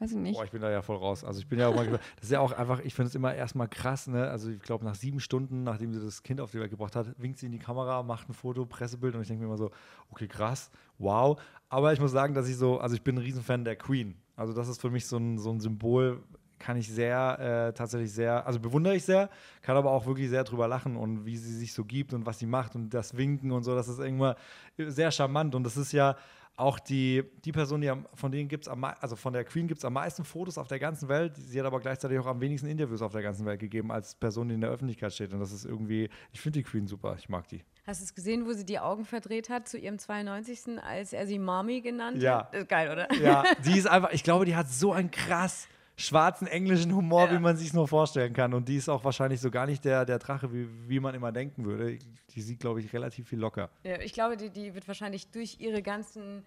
Weiß 0.00 0.12
ich 0.12 0.16
nicht. 0.16 0.36
Boah, 0.36 0.44
ich 0.44 0.50
bin 0.50 0.62
da 0.62 0.70
ja 0.70 0.80
voll 0.80 0.96
raus. 0.96 1.24
Also 1.24 1.40
ich 1.40 1.46
bin 1.46 1.58
ja 1.58 1.68
auch 1.68 1.74
mal, 1.74 1.86
das 1.86 2.00
ist 2.22 2.30
ja 2.30 2.40
auch 2.40 2.52
einfach, 2.52 2.80
ich 2.80 2.94
finde 2.94 3.08
es 3.08 3.14
immer 3.14 3.34
erstmal 3.34 3.68
krass, 3.68 4.06
ne? 4.06 4.30
Also 4.30 4.48
ich 4.50 4.62
glaube, 4.62 4.82
nach 4.82 4.94
sieben 4.94 5.20
Stunden, 5.20 5.62
nachdem 5.62 5.92
sie 5.92 6.00
das 6.00 6.22
Kind 6.22 6.40
auf 6.40 6.52
die 6.52 6.58
Welt 6.58 6.70
gebracht 6.70 6.96
hat, 6.96 7.08
winkt 7.18 7.38
sie 7.38 7.46
in 7.46 7.52
die 7.52 7.58
Kamera, 7.58 8.02
macht 8.02 8.30
ein 8.30 8.32
Foto, 8.32 8.64
Pressebild 8.64 9.14
und 9.14 9.20
ich 9.20 9.28
denke 9.28 9.42
mir 9.42 9.48
immer 9.48 9.58
so, 9.58 9.70
okay, 10.08 10.26
krass, 10.26 10.70
wow. 10.96 11.38
Aber 11.68 11.92
ich 11.92 12.00
muss 12.00 12.12
sagen, 12.12 12.32
dass 12.32 12.48
ich 12.48 12.56
so, 12.56 12.80
also 12.80 12.94
ich 12.94 13.02
bin 13.02 13.16
ein 13.16 13.22
Riesenfan 13.22 13.64
der 13.64 13.76
Queen. 13.76 14.16
Also 14.36 14.54
das 14.54 14.68
ist 14.68 14.80
für 14.80 14.88
mich 14.88 15.06
so 15.06 15.18
ein, 15.18 15.36
so 15.36 15.50
ein 15.50 15.60
Symbol, 15.60 16.22
kann 16.60 16.76
ich 16.76 16.88
sehr, 16.88 17.70
äh, 17.70 17.72
tatsächlich 17.72 18.12
sehr, 18.12 18.46
also 18.46 18.60
bewundere 18.60 18.94
ich 18.94 19.04
sehr, 19.04 19.28
kann 19.62 19.76
aber 19.76 19.90
auch 19.90 20.06
wirklich 20.06 20.28
sehr 20.28 20.44
drüber 20.44 20.68
lachen 20.68 20.96
und 20.96 21.24
wie 21.26 21.36
sie 21.36 21.56
sich 21.56 21.72
so 21.72 21.84
gibt 21.84 22.12
und 22.12 22.26
was 22.26 22.38
sie 22.38 22.46
macht 22.46 22.76
und 22.76 22.90
das 22.90 23.16
Winken 23.16 23.50
und 23.50 23.64
so, 23.64 23.74
das 23.74 23.88
ist 23.88 23.98
irgendwann 23.98 24.36
sehr 24.78 25.10
charmant 25.10 25.54
und 25.56 25.64
das 25.64 25.76
ist 25.76 25.92
ja 25.92 26.16
auch 26.60 26.78
die, 26.78 27.24
die 27.44 27.52
Person, 27.52 27.80
die 27.80 27.88
am, 27.88 28.06
von 28.14 28.30
denen 28.30 28.48
gibt 28.48 28.64
es 28.64 28.68
am 28.68 28.84
also 28.84 29.16
von 29.16 29.32
der 29.32 29.44
Queen 29.44 29.66
gibt 29.66 29.78
es 29.78 29.84
am 29.84 29.94
meisten 29.94 30.24
Fotos 30.24 30.58
auf 30.58 30.68
der 30.68 30.78
ganzen 30.78 31.08
Welt. 31.08 31.32
Sie 31.36 31.58
hat 31.58 31.66
aber 31.66 31.80
gleichzeitig 31.80 32.18
auch 32.18 32.26
am 32.26 32.40
wenigsten 32.40 32.68
Interviews 32.68 33.02
auf 33.02 33.12
der 33.12 33.22
ganzen 33.22 33.46
Welt 33.46 33.60
gegeben 33.60 33.90
als 33.90 34.14
Person, 34.14 34.48
die 34.48 34.54
in 34.54 34.60
der 34.60 34.70
Öffentlichkeit 34.70 35.12
steht. 35.12 35.32
Und 35.32 35.40
das 35.40 35.52
ist 35.52 35.64
irgendwie, 35.64 36.10
ich 36.32 36.40
finde 36.40 36.58
die 36.58 36.62
Queen 36.62 36.86
super, 36.86 37.16
ich 37.18 37.28
mag 37.28 37.48
die. 37.48 37.62
Hast 37.86 38.00
du 38.00 38.04
es 38.04 38.14
gesehen, 38.14 38.46
wo 38.46 38.52
sie 38.52 38.66
die 38.66 38.78
Augen 38.78 39.04
verdreht 39.04 39.48
hat 39.48 39.68
zu 39.68 39.78
ihrem 39.78 39.98
92. 39.98 40.78
als 40.82 41.12
er 41.12 41.26
sie 41.26 41.38
Mami 41.38 41.80
genannt 41.80 42.22
ja. 42.22 42.50
hat? 42.52 42.68
Geil, 42.68 42.90
oder? 42.90 43.12
Ja, 43.14 43.42
die 43.64 43.78
ist 43.78 43.86
einfach, 43.86 44.12
ich 44.12 44.22
glaube, 44.22 44.44
die 44.44 44.54
hat 44.54 44.68
so 44.68 44.92
ein 44.92 45.10
krass 45.10 45.66
schwarzen 46.00 46.46
englischen 46.46 46.94
Humor, 46.94 47.26
Ja. 47.26 47.32
wie 47.34 47.38
man 47.38 47.56
sich 47.56 47.72
nur 47.72 47.86
vorstellen 47.86 48.32
kann. 48.32 48.54
Und 48.54 48.68
die 48.68 48.76
ist 48.76 48.88
auch 48.88 49.04
wahrscheinlich 49.04 49.40
so 49.40 49.50
gar 49.50 49.66
nicht 49.66 49.84
der, 49.84 50.04
der 50.04 50.18
Drache, 50.18 50.52
wie, 50.52 50.66
wie 50.88 51.00
man 51.00 51.14
immer 51.14 51.30
denken 51.32 51.64
würde. 51.64 51.98
Die 52.34 52.40
sieht, 52.42 52.60
glaube 52.60 52.80
ich, 52.80 52.92
relativ 52.92 53.28
viel 53.28 53.38
locker. 53.38 53.70
Ja, 53.84 54.00
ich 54.00 54.12
glaube, 54.12 54.36
die, 54.36 54.50
die 54.50 54.74
wird 54.74 54.88
wahrscheinlich 54.88 55.30
durch 55.30 55.56
ihre 55.60 55.82
ganzen 55.82 56.44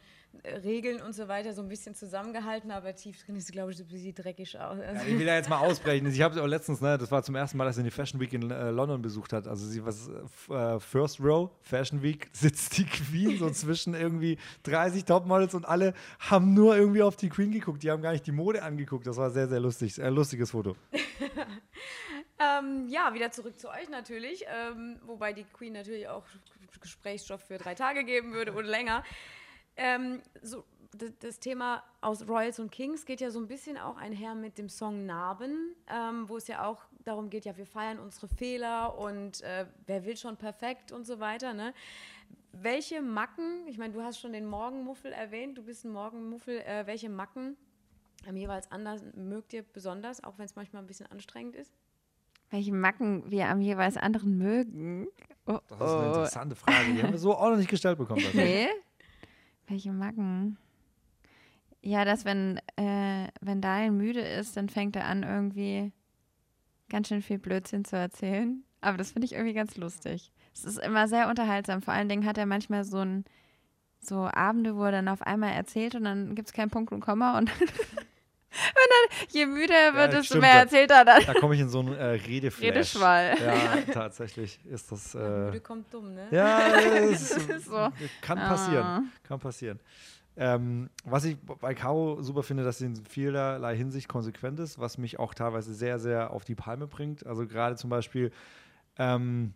Regeln 0.63 1.01
und 1.01 1.13
so 1.13 1.27
weiter 1.27 1.53
so 1.53 1.61
ein 1.61 1.69
bisschen 1.69 1.95
zusammengehalten, 1.95 2.71
aber 2.71 2.95
tief 2.95 3.23
drin 3.23 3.35
ist 3.35 3.47
sie, 3.47 3.53
glaube 3.53 3.71
ich, 3.71 3.77
so 3.77 3.83
ein 3.83 3.87
bisschen 3.87 4.13
dreckig 4.13 4.59
aus. 4.59 4.77
Ja, 4.77 4.93
ich 5.03 5.17
will 5.17 5.25
da 5.25 5.35
jetzt 5.35 5.49
mal 5.49 5.59
ausbrechen. 5.59 6.07
Ich 6.07 6.21
habe 6.21 6.41
auch 6.41 6.47
letztens, 6.47 6.81
ne, 6.81 6.97
das 6.97 7.11
war 7.11 7.23
zum 7.23 7.35
ersten 7.35 7.57
Mal, 7.57 7.65
dass 7.65 7.75
sie 7.75 7.83
die 7.83 7.91
Fashion 7.91 8.19
Week 8.19 8.33
in 8.33 8.49
äh, 8.49 8.71
London 8.71 9.01
besucht 9.01 9.31
hat. 9.31 9.47
Also 9.47 9.65
sie 9.65 9.85
was 9.85 10.09
äh, 10.49 10.79
First 10.79 11.19
Row, 11.21 11.51
Fashion 11.61 12.01
Week, 12.01 12.29
sitzt 12.33 12.77
die 12.77 12.85
Queen 12.85 13.37
so 13.37 13.49
zwischen 13.51 13.93
irgendwie 13.93 14.37
30 14.63 15.05
Topmodels 15.05 15.53
und 15.53 15.65
alle 15.65 15.93
haben 16.19 16.53
nur 16.53 16.75
irgendwie 16.75 17.03
auf 17.03 17.15
die 17.15 17.29
Queen 17.29 17.51
geguckt. 17.51 17.83
Die 17.83 17.91
haben 17.91 18.01
gar 18.01 18.11
nicht 18.11 18.27
die 18.27 18.31
Mode 18.31 18.63
angeguckt. 18.63 19.07
Das 19.07 19.17
war 19.17 19.29
sehr, 19.29 19.47
sehr 19.47 19.59
lustig. 19.59 19.97
Äh, 19.99 20.09
lustiges 20.09 20.51
Foto. 20.51 20.75
ähm, 22.39 22.87
ja, 22.89 23.13
wieder 23.13 23.31
zurück 23.31 23.59
zu 23.59 23.69
euch 23.69 23.89
natürlich, 23.89 24.43
ähm, 24.47 24.99
wobei 25.05 25.31
die 25.31 25.45
Queen 25.45 25.73
natürlich 25.73 26.07
auch 26.07 26.25
Gesprächsstoff 26.81 27.43
für 27.43 27.57
drei 27.57 27.75
Tage 27.75 28.03
geben 28.03 28.33
würde 28.33 28.53
oder 28.53 28.67
länger. 28.67 29.03
Ähm, 29.75 30.21
so, 30.41 30.63
das 31.19 31.39
Thema 31.39 31.83
aus 32.01 32.27
Royals 32.27 32.59
und 32.59 32.71
Kings 32.71 33.05
geht 33.05 33.21
ja 33.21 33.31
so 33.31 33.39
ein 33.39 33.47
bisschen 33.47 33.77
auch 33.77 33.97
einher 33.97 34.35
mit 34.35 34.57
dem 34.57 34.69
Song 34.69 35.05
Narben, 35.05 35.75
ähm, 35.87 36.29
wo 36.29 36.37
es 36.37 36.47
ja 36.47 36.65
auch 36.65 36.81
darum 37.03 37.29
geht, 37.29 37.45
ja, 37.45 37.57
wir 37.57 37.65
feiern 37.65 37.99
unsere 37.99 38.27
Fehler 38.27 38.97
und 38.97 39.41
äh, 39.41 39.65
wer 39.87 40.05
will 40.05 40.15
schon 40.15 40.37
perfekt 40.37 40.91
und 40.91 41.05
so 41.05 41.19
weiter. 41.19 41.53
Ne? 41.53 41.73
Welche 42.51 43.01
Macken, 43.01 43.67
ich 43.67 43.77
meine, 43.77 43.93
du 43.93 44.03
hast 44.03 44.19
schon 44.19 44.33
den 44.33 44.45
Morgenmuffel 44.45 45.11
erwähnt, 45.11 45.57
du 45.57 45.63
bist 45.63 45.83
ein 45.83 45.91
Morgenmuffel, 45.91 46.59
äh, 46.59 46.85
welche 46.85 47.09
Macken 47.09 47.57
am 48.27 48.37
jeweils 48.37 48.71
anders 48.71 49.01
mögt 49.15 49.53
ihr 49.53 49.63
besonders, 49.63 50.23
auch 50.23 50.37
wenn 50.37 50.45
es 50.45 50.55
manchmal 50.55 50.83
ein 50.83 50.87
bisschen 50.87 51.07
anstrengend 51.07 51.55
ist? 51.55 51.73
Welche 52.51 52.71
Macken 52.71 53.29
wir 53.31 53.49
am 53.49 53.61
jeweils 53.61 53.97
anderen 53.97 54.37
mögen. 54.37 55.07
Oh, 55.47 55.59
Das 55.67 55.79
ist 55.79 55.83
eine 55.83 56.07
interessante 56.07 56.55
Frage. 56.55 56.93
Die 56.93 57.01
haben 57.01 57.11
wir 57.11 57.17
so 57.19 57.35
auch 57.35 57.49
noch 57.49 57.57
nicht 57.57 57.69
gestellt 57.69 57.97
bekommen. 57.97 58.23
Nee? 58.33 58.67
Welche 59.67 59.91
Macken? 59.91 60.57
Ja, 61.81 62.05
dass 62.05 62.25
wenn, 62.25 62.59
äh, 62.77 63.27
wenn 63.41 63.61
Daniel 63.61 63.91
müde 63.91 64.21
ist, 64.21 64.55
dann 64.55 64.69
fängt 64.69 64.95
er 64.95 65.05
an, 65.05 65.23
irgendwie 65.23 65.91
ganz 66.89 67.09
schön 67.09 67.21
viel 67.21 67.39
Blödsinn 67.39 67.85
zu 67.85 67.97
erzählen. 67.97 68.63
Aber 68.81 68.97
das 68.97 69.11
finde 69.11 69.25
ich 69.25 69.33
irgendwie 69.33 69.53
ganz 69.53 69.77
lustig. 69.77 70.31
Es 70.53 70.65
ist 70.65 70.77
immer 70.77 71.07
sehr 71.07 71.29
unterhaltsam. 71.29 71.81
Vor 71.81 71.93
allen 71.93 72.09
Dingen 72.09 72.25
hat 72.25 72.37
er 72.37 72.45
manchmal 72.45 72.83
so 72.83 72.99
ein 72.99 73.25
so 73.99 74.29
Abende, 74.31 74.75
wo 74.75 74.83
er 74.83 74.91
dann 74.91 75.07
auf 75.07 75.21
einmal 75.21 75.53
erzählt 75.53 75.95
und 75.95 76.03
dann 76.03 76.35
gibt 76.35 76.49
es 76.49 76.53
keinen 76.53 76.69
Punkt 76.69 76.91
und 76.91 76.99
Komma 76.99 77.37
und 77.37 77.49
dann, 78.53 79.27
je 79.29 79.45
müder 79.45 79.73
er 79.75 79.93
wird, 79.93 80.13
Ja, 80.13 80.19
desto 80.19 80.23
stimmt, 80.25 80.41
mehr 80.41 80.53
da- 80.53 80.59
erzählt 80.59 80.91
er 80.91 81.05
dann. 81.05 81.23
Da 81.25 81.33
komme 81.33 81.55
ich 81.55 81.61
in 81.61 81.69
so 81.69 81.79
einen 81.79 81.93
äh, 81.95 82.03
Redeflash. 82.11 82.69
Redeschwall. 82.69 83.35
Ja, 83.43 83.77
tatsächlich 83.93 84.59
ist 84.65 84.91
das. 84.91 85.13
Müde 85.13 85.53
Äh, 85.55 85.59
kommt 85.59 85.93
dumm, 85.93 86.13
ne? 86.13 86.27
ja, 86.31 86.69
es 87.11 87.31
ist, 87.31 87.49
ist 87.49 87.65
so. 87.65 87.89
kann 88.21 88.37
Ah. 88.37 88.49
passieren. 88.49 89.11
Kann 89.23 89.39
passieren. 89.39 89.79
Ähm, 90.35 90.89
was 91.05 91.25
ich 91.25 91.37
bei 91.39 91.75
Caro 91.75 92.21
super 92.23 92.41
finde, 92.41 92.63
dass 92.63 92.79
sie 92.79 92.85
in 92.87 93.05
vielerlei 93.05 93.75
Hinsicht 93.75 94.07
konsequent 94.07 94.59
ist, 94.59 94.79
was 94.79 94.97
mich 94.97 95.19
auch 95.19 95.33
teilweise 95.35 95.73
sehr, 95.75 95.99
sehr 95.99 96.31
auf 96.31 96.43
die 96.43 96.55
Palme 96.55 96.87
bringt. 96.87 97.25
Also 97.27 97.45
gerade 97.45 97.75
zum 97.75 97.91
Beispiel, 97.91 98.31
ähm, 98.97 99.53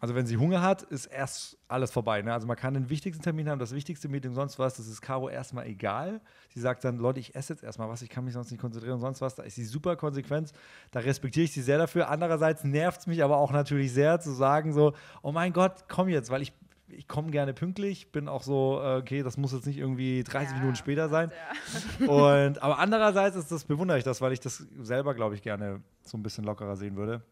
also 0.00 0.14
wenn 0.14 0.26
sie 0.26 0.38
Hunger 0.38 0.62
hat, 0.62 0.82
ist 0.82 1.06
erst 1.06 1.58
alles 1.68 1.90
vorbei. 1.90 2.22
Ne? 2.22 2.32
Also 2.32 2.46
man 2.46 2.56
kann 2.56 2.72
den 2.72 2.88
wichtigsten 2.88 3.22
Termin 3.22 3.50
haben, 3.50 3.58
das 3.58 3.74
wichtigste 3.74 4.08
Meeting, 4.08 4.32
sonst 4.32 4.58
was, 4.58 4.74
das 4.74 4.88
ist 4.88 5.02
Caro 5.02 5.28
erstmal 5.28 5.66
egal. 5.66 6.22
Sie 6.48 6.60
sagt 6.60 6.82
dann, 6.84 6.96
Leute, 6.96 7.20
ich 7.20 7.34
esse 7.34 7.52
jetzt 7.52 7.62
erstmal 7.62 7.90
was, 7.90 8.00
ich 8.00 8.08
kann 8.08 8.24
mich 8.24 8.32
sonst 8.32 8.50
nicht 8.50 8.60
konzentrieren 8.60 8.94
und 8.94 9.00
sonst 9.00 9.20
was. 9.20 9.34
Da 9.34 9.42
ist 9.42 9.56
sie 9.56 9.64
super 9.64 9.96
konsequent. 9.96 10.52
Da 10.90 11.00
respektiere 11.00 11.44
ich 11.44 11.52
sie 11.52 11.60
sehr 11.60 11.76
dafür. 11.76 12.08
Andererseits 12.08 12.64
nervt 12.64 13.00
es 13.00 13.06
mich 13.06 13.22
aber 13.22 13.36
auch 13.36 13.52
natürlich 13.52 13.92
sehr 13.92 14.20
zu 14.20 14.32
sagen 14.32 14.72
so, 14.72 14.94
oh 15.22 15.32
mein 15.32 15.52
Gott, 15.52 15.84
komm 15.88 16.08
jetzt, 16.08 16.30
weil 16.30 16.42
ich 16.42 16.52
ich 16.92 17.06
komme 17.06 17.30
gerne 17.30 17.54
pünktlich, 17.54 18.10
bin 18.10 18.26
auch 18.26 18.42
so, 18.42 18.80
äh, 18.82 18.96
okay, 18.96 19.22
das 19.22 19.36
muss 19.36 19.52
jetzt 19.52 19.64
nicht 19.64 19.78
irgendwie 19.78 20.24
30 20.24 20.56
Minuten 20.56 20.74
später 20.74 21.08
sein. 21.08 21.30
Und, 22.00 22.60
aber 22.60 22.80
andererseits 22.80 23.36
ist 23.36 23.52
das, 23.52 23.64
bewundere 23.64 23.98
ich 23.98 24.02
das, 24.02 24.20
weil 24.20 24.32
ich 24.32 24.40
das 24.40 24.66
selber, 24.80 25.14
glaube 25.14 25.36
ich, 25.36 25.42
gerne 25.42 25.82
so 26.02 26.18
ein 26.18 26.24
bisschen 26.24 26.42
lockerer 26.42 26.74
sehen 26.74 26.96
würde. 26.96 27.22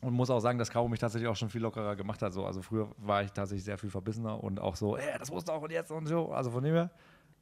Und 0.00 0.12
muss 0.12 0.28
auch 0.30 0.40
sagen, 0.40 0.58
dass 0.58 0.70
Caro 0.70 0.88
mich 0.88 1.00
tatsächlich 1.00 1.28
auch 1.28 1.36
schon 1.36 1.48
viel 1.48 1.62
lockerer 1.62 1.96
gemacht 1.96 2.20
hat. 2.20 2.32
So. 2.32 2.44
Also 2.44 2.62
früher 2.62 2.90
war 2.98 3.22
ich 3.22 3.30
tatsächlich 3.32 3.64
sehr 3.64 3.78
viel 3.78 3.90
verbissener 3.90 4.42
und 4.42 4.60
auch 4.60 4.76
so, 4.76 4.96
ey, 4.96 5.18
das 5.18 5.30
musst 5.30 5.48
du 5.48 5.52
auch 5.52 5.62
und 5.62 5.72
jetzt 5.72 5.90
und 5.90 6.06
so. 6.06 6.30
Also 6.32 6.50
von 6.50 6.62
dem 6.62 6.74
her 6.74 6.90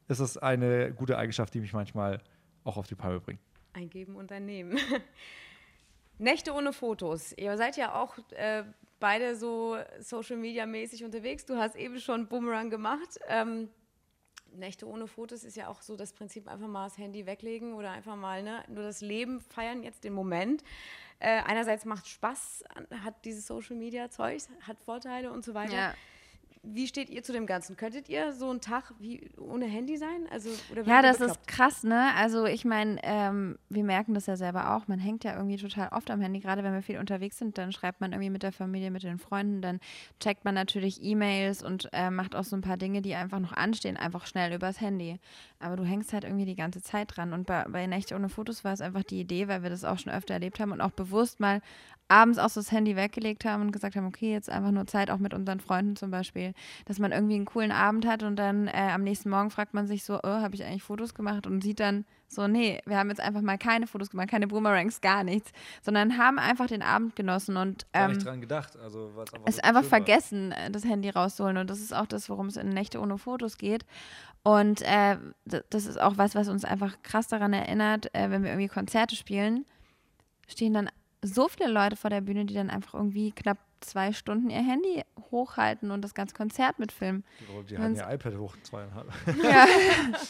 ist 0.08 0.20
es 0.20 0.38
eine 0.38 0.92
gute 0.92 1.18
Eigenschaft, 1.18 1.54
die 1.54 1.60
mich 1.60 1.72
manchmal 1.72 2.20
auch 2.64 2.76
auf 2.76 2.86
die 2.86 2.94
Palme 2.94 3.20
bringt. 3.20 3.40
Eingeben 3.72 4.16
und 4.16 4.30
ein 4.30 4.44
Nehmen. 4.44 4.78
Nächte 6.18 6.52
ohne 6.52 6.72
Fotos. 6.72 7.32
Ihr 7.32 7.56
seid 7.56 7.76
ja 7.76 8.00
auch 8.00 8.16
äh, 8.30 8.64
beide 9.00 9.34
so 9.34 9.76
Social 9.98 10.36
Media 10.36 10.66
mäßig 10.66 11.04
unterwegs. 11.04 11.44
Du 11.44 11.56
hast 11.56 11.74
eben 11.74 11.98
schon 11.98 12.28
Boomerang 12.28 12.70
gemacht. 12.70 13.18
Ähm, 13.28 13.68
Nächte 14.54 14.86
ohne 14.86 15.06
Fotos 15.06 15.44
ist 15.44 15.56
ja 15.56 15.68
auch 15.68 15.82
so 15.82 15.96
das 15.96 16.12
Prinzip, 16.12 16.46
einfach 16.48 16.68
mal 16.68 16.84
das 16.84 16.98
Handy 16.98 17.26
weglegen 17.26 17.72
oder 17.72 17.90
einfach 17.90 18.16
mal 18.16 18.42
ne, 18.42 18.62
nur 18.68 18.84
das 18.84 19.00
Leben 19.00 19.40
feiern, 19.40 19.82
jetzt 19.82 20.04
den 20.04 20.12
Moment. 20.12 20.62
Äh, 21.22 21.40
einerseits 21.44 21.84
macht 21.84 22.08
Spaß, 22.08 22.64
hat 23.04 23.24
dieses 23.24 23.46
Social 23.46 23.76
Media 23.76 24.10
Zeug, 24.10 24.42
hat 24.66 24.76
Vorteile 24.80 25.30
und 25.30 25.44
so 25.44 25.54
weiter. 25.54 25.76
Ja. 25.76 25.94
Wie 26.64 26.86
steht 26.86 27.10
ihr 27.10 27.24
zu 27.24 27.32
dem 27.32 27.46
Ganzen? 27.46 27.76
Könntet 27.76 28.08
ihr 28.08 28.32
so 28.32 28.48
einen 28.48 28.60
Tag 28.60 28.94
wie 29.00 29.28
ohne 29.36 29.64
Handy 29.66 29.96
sein? 29.96 30.28
Also, 30.30 30.48
oder 30.68 30.84
Ja, 30.84 31.02
das 31.02 31.18
bekloppt? 31.18 31.40
ist 31.40 31.48
krass, 31.48 31.82
ne? 31.82 32.14
Also 32.14 32.46
ich 32.46 32.64
meine, 32.64 33.00
ähm, 33.02 33.58
wir 33.68 33.82
merken 33.82 34.14
das 34.14 34.26
ja 34.26 34.36
selber 34.36 34.76
auch. 34.76 34.86
Man 34.86 35.00
hängt 35.00 35.24
ja 35.24 35.34
irgendwie 35.34 35.56
total 35.56 35.88
oft 35.88 36.08
am 36.08 36.20
Handy, 36.20 36.38
gerade 36.38 36.62
wenn 36.62 36.72
wir 36.72 36.82
viel 36.82 36.98
unterwegs 36.98 37.36
sind, 37.36 37.58
dann 37.58 37.72
schreibt 37.72 38.00
man 38.00 38.12
irgendwie 38.12 38.30
mit 38.30 38.44
der 38.44 38.52
Familie, 38.52 38.92
mit 38.92 39.02
den 39.02 39.18
Freunden, 39.18 39.60
dann 39.60 39.80
checkt 40.20 40.44
man 40.44 40.54
natürlich 40.54 41.02
E-Mails 41.02 41.64
und 41.64 41.88
äh, 41.92 42.10
macht 42.10 42.36
auch 42.36 42.44
so 42.44 42.54
ein 42.54 42.62
paar 42.62 42.76
Dinge, 42.76 43.02
die 43.02 43.16
einfach 43.16 43.40
noch 43.40 43.54
anstehen, 43.54 43.96
einfach 43.96 44.26
schnell 44.26 44.52
übers 44.54 44.80
Handy. 44.80 45.18
Aber 45.58 45.74
du 45.74 45.84
hängst 45.84 46.12
halt 46.12 46.22
irgendwie 46.22 46.46
die 46.46 46.54
ganze 46.54 46.80
Zeit 46.80 47.16
dran. 47.16 47.32
Und 47.32 47.44
bei, 47.44 47.64
bei 47.64 47.88
Nächte 47.88 48.14
ohne 48.14 48.28
Fotos 48.28 48.62
war 48.62 48.72
es 48.72 48.80
einfach 48.80 49.02
die 49.02 49.18
Idee, 49.18 49.48
weil 49.48 49.64
wir 49.64 49.70
das 49.70 49.82
auch 49.84 49.98
schon 49.98 50.12
öfter 50.12 50.34
erlebt 50.34 50.60
haben 50.60 50.70
und 50.70 50.80
auch 50.80 50.92
bewusst 50.92 51.40
mal 51.40 51.60
abends 52.12 52.38
auch 52.38 52.50
so 52.50 52.60
das 52.60 52.70
Handy 52.70 52.94
weggelegt 52.94 53.44
haben 53.44 53.62
und 53.62 53.72
gesagt 53.72 53.96
haben, 53.96 54.06
okay, 54.06 54.32
jetzt 54.32 54.50
einfach 54.50 54.70
nur 54.70 54.86
Zeit 54.86 55.10
auch 55.10 55.18
mit 55.18 55.32
unseren 55.32 55.60
Freunden 55.60 55.96
zum 55.96 56.10
Beispiel, 56.10 56.52
dass 56.84 56.98
man 56.98 57.10
irgendwie 57.10 57.36
einen 57.36 57.46
coolen 57.46 57.72
Abend 57.72 58.06
hat 58.06 58.22
und 58.22 58.36
dann 58.36 58.68
äh, 58.68 58.90
am 58.92 59.02
nächsten 59.02 59.30
Morgen 59.30 59.50
fragt 59.50 59.72
man 59.72 59.86
sich 59.86 60.04
so, 60.04 60.18
oh, 60.22 60.28
habe 60.28 60.54
ich 60.54 60.64
eigentlich 60.64 60.82
Fotos 60.82 61.14
gemacht 61.14 61.46
und 61.46 61.62
sieht 61.62 61.80
dann 61.80 62.04
so, 62.28 62.48
nee, 62.48 62.80
wir 62.86 62.98
haben 62.98 63.10
jetzt 63.10 63.20
einfach 63.20 63.42
mal 63.42 63.58
keine 63.58 63.86
Fotos 63.86 64.10
gemacht, 64.10 64.28
keine 64.28 64.46
Boomerangs, 64.46 65.00
gar 65.00 65.22
nichts, 65.22 65.52
sondern 65.82 66.16
haben 66.18 66.38
einfach 66.38 66.66
den 66.66 66.82
Abend 66.82 67.14
genossen 67.14 67.56
und 67.56 67.86
ähm, 67.92 68.12
nicht 68.12 68.24
dran 68.24 68.40
gedacht. 68.40 68.76
Also, 68.78 69.10
weil's 69.14 69.32
einfach 69.34 69.48
es 69.48 69.56
so 69.56 69.62
einfach 69.62 69.82
schön 69.82 69.90
war. 69.90 69.98
vergessen, 69.98 70.52
äh, 70.52 70.70
das 70.70 70.84
Handy 70.84 71.10
rauszuholen. 71.10 71.58
Und 71.58 71.68
das 71.68 71.80
ist 71.80 71.94
auch 71.94 72.06
das, 72.06 72.30
worum 72.30 72.46
es 72.46 72.56
in 72.56 72.70
Nächte 72.70 73.00
ohne 73.00 73.18
Fotos 73.18 73.58
geht. 73.58 73.84
Und 74.42 74.80
äh, 74.82 75.18
das 75.44 75.86
ist 75.86 76.00
auch 76.00 76.16
was, 76.16 76.34
was 76.34 76.48
uns 76.48 76.64
einfach 76.64 76.96
krass 77.02 77.28
daran 77.28 77.52
erinnert, 77.52 78.14
äh, 78.14 78.30
wenn 78.30 78.42
wir 78.42 78.50
irgendwie 78.50 78.68
Konzerte 78.68 79.14
spielen, 79.14 79.66
stehen 80.48 80.72
dann 80.72 80.88
so 81.22 81.48
viele 81.48 81.70
Leute 81.70 81.96
vor 81.96 82.10
der 82.10 82.20
Bühne, 82.20 82.44
die 82.44 82.54
dann 82.54 82.70
einfach 82.70 82.94
irgendwie 82.94 83.32
knapp 83.32 83.58
zwei 83.80 84.12
Stunden 84.12 84.50
ihr 84.50 84.62
Handy 84.62 85.02
hochhalten 85.30 85.90
und 85.90 86.02
das 86.02 86.14
ganze 86.14 86.34
Konzert 86.34 86.78
mitfilmen. 86.78 87.24
Die 87.68 87.78
hatten 87.78 87.96
ihr 87.96 88.08
iPad 88.08 88.36
hoch, 88.36 88.56
zweieinhalb. 88.62 89.08
Ja. 89.42 89.66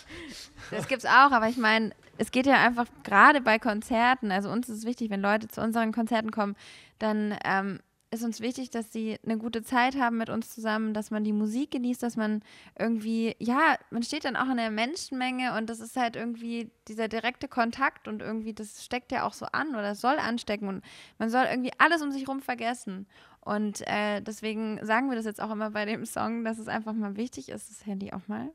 das 0.71 0.89
gibt's 0.89 1.05
auch, 1.05 1.33
aber 1.33 1.49
ich 1.49 1.57
meine, 1.57 1.93
es 2.19 2.31
geht 2.31 2.47
ja 2.47 2.65
einfach 2.65 2.87
gerade 3.05 3.41
bei 3.41 3.59
Konzerten, 3.59 4.31
also 4.31 4.51
uns 4.51 4.69
ist 4.69 4.79
es 4.79 4.85
wichtig, 4.87 5.11
wenn 5.11 5.21
Leute 5.21 5.49
zu 5.49 5.61
unseren 5.61 5.93
Konzerten 5.93 6.31
kommen, 6.31 6.57
dann 6.99 7.37
ähm, 7.45 7.81
ist 8.13 8.23
uns 8.23 8.41
wichtig, 8.41 8.69
dass 8.69 8.93
sie 8.93 9.19
eine 9.25 9.39
gute 9.39 9.63
Zeit 9.63 9.97
haben 9.97 10.19
mit 10.19 10.29
uns 10.29 10.55
zusammen, 10.55 10.93
dass 10.93 11.11
man 11.11 11.25
die 11.25 11.33
Musik 11.33 11.71
genießt, 11.71 12.03
dass 12.03 12.17
man 12.17 12.43
irgendwie, 12.79 13.35
ja, 13.39 13.77
man 13.91 14.03
steht 14.03 14.27
dann 14.27 14.37
auch 14.37 14.51
in 14.51 14.59
der 14.59 14.71
Menschenmenge 14.71 15.57
und 15.57 15.71
das 15.71 15.81
ist 15.81 15.97
halt 15.97 16.15
irgendwie 16.15 16.71
dieser 16.89 17.09
direkte 17.09 17.49
Kontakt 17.49 18.09
und 18.09 18.21
irgendwie, 18.21 18.53
das 18.53 18.85
steckt 18.85 19.13
ja 19.13 19.27
auch 19.27 19.33
so 19.33 19.47
an 19.47 19.75
oder 19.75 19.95
soll 19.95 20.19
anstecken 20.19 20.69
und 20.69 20.85
man 21.19 21.31
soll 21.31 21.47
irgendwie 21.51 21.73
alles 21.79 22.03
um 22.03 22.13
sich 22.13 22.29
rum 22.29 22.41
vergessen. 22.41 23.07
Und 23.41 23.81
äh, 23.89 24.21
deswegen 24.21 24.79
sagen 24.85 25.09
wir 25.09 25.17
das 25.17 25.25
jetzt 25.25 25.41
auch 25.41 25.51
immer 25.51 25.71
bei 25.71 25.87
dem 25.87 26.05
Song, 26.05 26.45
dass 26.45 26.59
es 26.59 26.69
einfach 26.69 26.93
mal 26.93 27.17
wichtig 27.17 27.49
ist, 27.49 27.71
das 27.71 27.87
Handy 27.87 28.13
auch 28.13 28.29
mal 28.29 28.51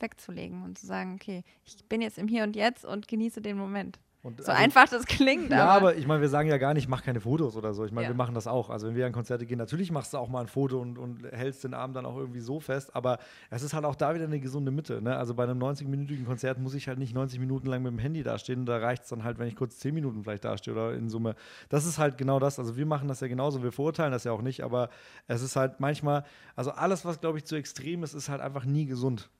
wegzulegen 0.00 0.64
und 0.64 0.78
zu 0.78 0.86
sagen, 0.86 1.14
okay, 1.14 1.44
ich 1.64 1.84
bin 1.88 2.02
jetzt 2.02 2.18
im 2.18 2.26
Hier 2.26 2.42
und 2.42 2.56
Jetzt 2.56 2.84
und 2.84 3.06
genieße 3.06 3.40
den 3.40 3.56
Moment. 3.56 4.00
Und 4.26 4.40
So 4.42 4.50
also- 4.50 4.60
einfach 4.60 4.88
das 4.88 5.06
klingt, 5.06 5.50
Ja, 5.52 5.66
aber, 5.66 5.90
aber 5.90 5.96
ich 5.96 6.04
meine, 6.06 6.20
wir 6.20 6.28
sagen 6.28 6.48
ja 6.48 6.58
gar 6.58 6.74
nicht, 6.74 6.88
mach 6.88 7.04
keine 7.04 7.20
Fotos 7.20 7.56
oder 7.56 7.72
so. 7.74 7.84
Ich 7.84 7.92
meine, 7.92 8.06
Ja. 8.06 8.10
wir 8.10 8.16
machen 8.16 8.34
das 8.34 8.48
auch. 8.48 8.70
Also 8.70 8.88
wenn 8.88 8.96
wir 8.96 9.06
an 9.06 9.12
Konzerte 9.12 9.46
gehen, 9.46 9.56
natürlich 9.58 9.92
machst 9.92 10.12
du 10.14 10.18
auch 10.18 10.28
mal 10.28 10.40
ein 10.40 10.48
Foto 10.48 10.80
und, 10.80 10.98
und 10.98 11.22
hältst 11.30 11.62
den 11.62 11.74
Arm 11.74 11.92
dann 11.92 12.04
auch 12.04 12.16
irgendwie 12.16 12.40
so 12.40 12.58
fest. 12.58 12.96
Aber 12.96 13.18
es 13.50 13.62
ist 13.62 13.72
halt 13.72 13.84
auch 13.84 13.94
da 13.94 14.14
wieder 14.16 14.24
eine 14.24 14.40
gesunde 14.40 14.72
Mitte. 14.72 15.00
Ne? 15.00 15.16
Also 15.16 15.34
bei 15.34 15.44
einem 15.44 15.60
90-minütigen 15.62 16.24
Konzert 16.26 16.58
muss 16.58 16.74
ich 16.74 16.88
halt 16.88 16.98
nicht 16.98 17.14
90 17.14 17.38
Minuten 17.38 17.68
lang 17.68 17.82
mit 17.84 17.92
dem 17.92 18.00
Handy 18.00 18.24
dastehen. 18.24 18.66
Da 18.66 18.78
reicht 18.78 19.04
es 19.04 19.10
dann 19.10 19.22
halt, 19.22 19.38
wenn 19.38 19.46
ich 19.46 19.54
kurz 19.54 19.78
10 19.78 19.94
Minuten 19.94 20.24
vielleicht 20.24 20.44
dastehe 20.44 20.74
oder 20.74 20.94
in 20.94 21.08
Summe. 21.08 21.36
Das 21.68 21.86
ist 21.86 21.98
halt 21.98 22.18
genau 22.18 22.40
das. 22.40 22.58
Also 22.58 22.76
wir 22.76 22.86
machen 22.86 23.06
das 23.06 23.20
ja 23.20 23.28
genauso. 23.28 23.62
Wir 23.62 23.70
verurteilen 23.70 24.10
das 24.10 24.24
ja 24.24 24.32
auch 24.32 24.42
nicht. 24.42 24.64
Aber 24.64 24.90
es 25.28 25.40
ist 25.40 25.54
halt 25.54 25.78
manchmal, 25.78 26.24
also 26.56 26.72
alles, 26.72 27.04
was 27.04 27.20
glaube 27.20 27.38
ich 27.38 27.44
zu 27.44 27.54
extrem 27.54 28.02
ist, 28.02 28.12
ist 28.12 28.28
halt 28.28 28.40
einfach 28.40 28.64
nie 28.64 28.86
gesund. 28.86 29.30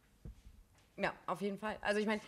Ja, 0.97 1.13
auf 1.27 1.41
jeden 1.41 1.59
Fall. 1.59 1.77
Also 1.83 1.99
ich 2.01 2.07
meine, 2.07 2.21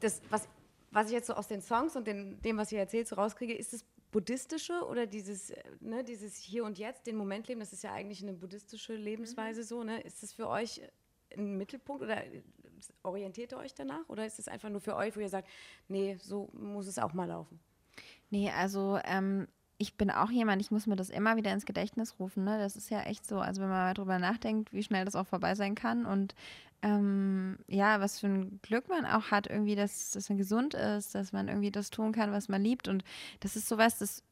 das, 0.00 0.20
was 0.30 0.48
was 0.92 1.06
ich 1.06 1.12
jetzt 1.12 1.26
so 1.26 1.34
aus 1.34 1.48
den 1.48 1.62
Songs 1.62 1.96
und 1.96 2.06
den, 2.06 2.40
dem, 2.42 2.58
was 2.58 2.70
ihr 2.70 2.78
erzählt, 2.78 3.08
so 3.08 3.16
rauskriege, 3.16 3.54
ist 3.54 3.72
das 3.72 3.84
buddhistische 4.12 4.84
oder 4.86 5.06
dieses, 5.06 5.50
äh, 5.50 5.62
ne, 5.80 6.04
dieses 6.04 6.36
Hier 6.36 6.64
und 6.64 6.78
Jetzt, 6.78 7.06
den 7.06 7.16
Moment 7.16 7.48
leben, 7.48 7.60
das 7.60 7.72
ist 7.72 7.82
ja 7.82 7.92
eigentlich 7.92 8.22
eine 8.22 8.34
buddhistische 8.34 8.94
Lebensweise 8.94 9.64
so, 9.64 9.82
ne? 9.82 10.00
Ist 10.02 10.22
das 10.22 10.32
für 10.34 10.48
euch 10.48 10.82
ein 11.34 11.56
Mittelpunkt 11.56 12.02
oder 12.02 12.22
orientiert 13.02 13.52
ihr 13.52 13.58
euch 13.58 13.74
danach 13.74 14.06
oder 14.08 14.26
ist 14.26 14.38
es 14.38 14.48
einfach 14.48 14.68
nur 14.68 14.82
für 14.82 14.94
euch, 14.94 15.16
wo 15.16 15.20
ihr 15.20 15.30
sagt, 15.30 15.48
nee, 15.88 16.18
so 16.20 16.50
muss 16.52 16.86
es 16.86 16.98
auch 16.98 17.14
mal 17.14 17.26
laufen? 17.26 17.58
Nee, 18.28 18.50
also 18.50 18.98
ähm, 19.04 19.48
ich 19.82 19.96
bin 19.96 20.10
auch 20.10 20.30
jemand, 20.30 20.62
ich 20.62 20.70
muss 20.70 20.86
mir 20.86 20.94
das 20.94 21.10
immer 21.10 21.36
wieder 21.36 21.52
ins 21.52 21.66
Gedächtnis 21.66 22.18
rufen. 22.20 22.44
Ne? 22.44 22.56
Das 22.58 22.76
ist 22.76 22.88
ja 22.88 23.02
echt 23.02 23.26
so. 23.26 23.40
Also 23.40 23.60
wenn 23.60 23.68
man 23.68 23.78
mal 23.78 23.94
drüber 23.94 24.18
nachdenkt, 24.20 24.72
wie 24.72 24.82
schnell 24.82 25.04
das 25.04 25.16
auch 25.16 25.26
vorbei 25.26 25.56
sein 25.56 25.74
kann 25.74 26.06
und 26.06 26.34
ähm, 26.82 27.58
ja, 27.66 28.00
was 28.00 28.20
für 28.20 28.28
ein 28.28 28.60
Glück 28.62 28.88
man 28.88 29.04
auch 29.06 29.30
hat, 29.30 29.48
irgendwie, 29.48 29.74
dass, 29.74 30.12
dass 30.12 30.28
man 30.28 30.38
gesund 30.38 30.74
ist, 30.74 31.14
dass 31.14 31.32
man 31.32 31.48
irgendwie 31.48 31.70
das 31.70 31.90
tun 31.90 32.12
kann, 32.12 32.32
was 32.32 32.48
man 32.48 32.62
liebt. 32.62 32.88
Und 32.88 33.04
das 33.40 33.56
ist 33.56 33.68
sowas, 33.68 33.98
das, 33.98 34.22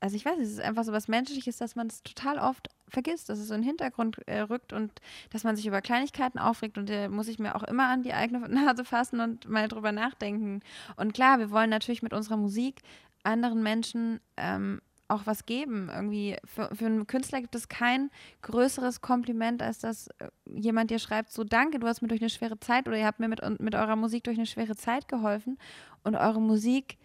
also 0.00 0.16
ich 0.16 0.24
weiß, 0.24 0.38
es 0.38 0.50
ist 0.50 0.60
einfach 0.60 0.84
so 0.84 0.92
was 0.92 1.08
Menschliches, 1.08 1.56
dass 1.56 1.76
man 1.76 1.86
es 1.86 2.02
total 2.02 2.38
oft 2.38 2.68
vergisst, 2.88 3.28
dass 3.28 3.38
es 3.38 3.48
so 3.48 3.54
in 3.54 3.62
den 3.62 3.68
Hintergrund 3.68 4.18
äh, 4.26 4.40
rückt 4.40 4.72
und 4.72 4.92
dass 5.30 5.44
man 5.44 5.56
sich 5.56 5.66
über 5.66 5.82
Kleinigkeiten 5.82 6.38
aufregt. 6.38 6.78
Und 6.78 6.88
da 6.90 7.08
muss 7.08 7.28
ich 7.28 7.38
mir 7.38 7.56
auch 7.56 7.64
immer 7.64 7.88
an 7.88 8.02
die 8.02 8.12
eigene 8.12 8.40
Nase 8.48 8.84
fassen 8.84 9.20
und 9.20 9.48
mal 9.48 9.68
drüber 9.68 9.92
nachdenken. 9.92 10.60
Und 10.96 11.12
klar, 11.12 11.38
wir 11.38 11.50
wollen 11.50 11.70
natürlich 11.70 12.02
mit 12.02 12.12
unserer 12.12 12.36
Musik 12.36 12.82
anderen 13.26 13.62
Menschen 13.62 14.20
ähm, 14.36 14.80
auch 15.08 15.26
was 15.26 15.46
geben. 15.46 15.90
Irgendwie 15.92 16.36
für, 16.44 16.74
für 16.74 16.86
einen 16.86 17.06
Künstler 17.06 17.40
gibt 17.40 17.54
es 17.54 17.68
kein 17.68 18.10
größeres 18.42 19.00
Kompliment, 19.00 19.62
als 19.62 19.78
dass 19.78 20.08
äh, 20.18 20.28
jemand 20.46 20.90
dir 20.90 20.98
schreibt, 20.98 21.32
so 21.32 21.44
danke, 21.44 21.78
du 21.78 21.86
hast 21.86 22.02
mir 22.02 22.08
durch 22.08 22.20
eine 22.20 22.30
schwere 22.30 22.58
Zeit 22.58 22.88
oder 22.88 22.96
ihr 22.96 23.06
habt 23.06 23.20
mir 23.20 23.28
mit, 23.28 23.40
mit 23.60 23.74
eurer 23.74 23.96
Musik 23.96 24.24
durch 24.24 24.36
eine 24.36 24.46
schwere 24.46 24.76
Zeit 24.76 25.08
geholfen 25.08 25.58
und 26.02 26.16
eure 26.16 26.40
Musik 26.40 26.98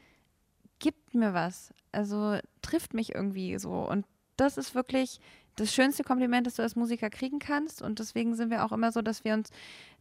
gibt 0.80 1.14
mir 1.14 1.34
was. 1.34 1.74
Also 1.92 2.38
trifft 2.62 2.94
mich 2.94 3.14
irgendwie 3.16 3.58
so. 3.60 3.88
Und 3.88 4.06
das 4.38 4.58
ist 4.58 4.76
wirklich 4.76 5.20
das 5.56 5.74
schönste 5.74 6.04
Kompliment, 6.04 6.48
das 6.48 6.56
du 6.56 6.64
als 6.64 6.76
Musiker 6.76 7.10
kriegen 7.10 7.40
kannst. 7.40 7.82
Und 7.82 8.00
deswegen 8.00 8.36
sind 8.36 8.50
wir 8.50 8.66
auch 8.66 8.72
immer 8.72 8.92
so, 8.92 9.02
dass 9.02 9.24
wir 9.24 9.34
uns, 9.34 9.50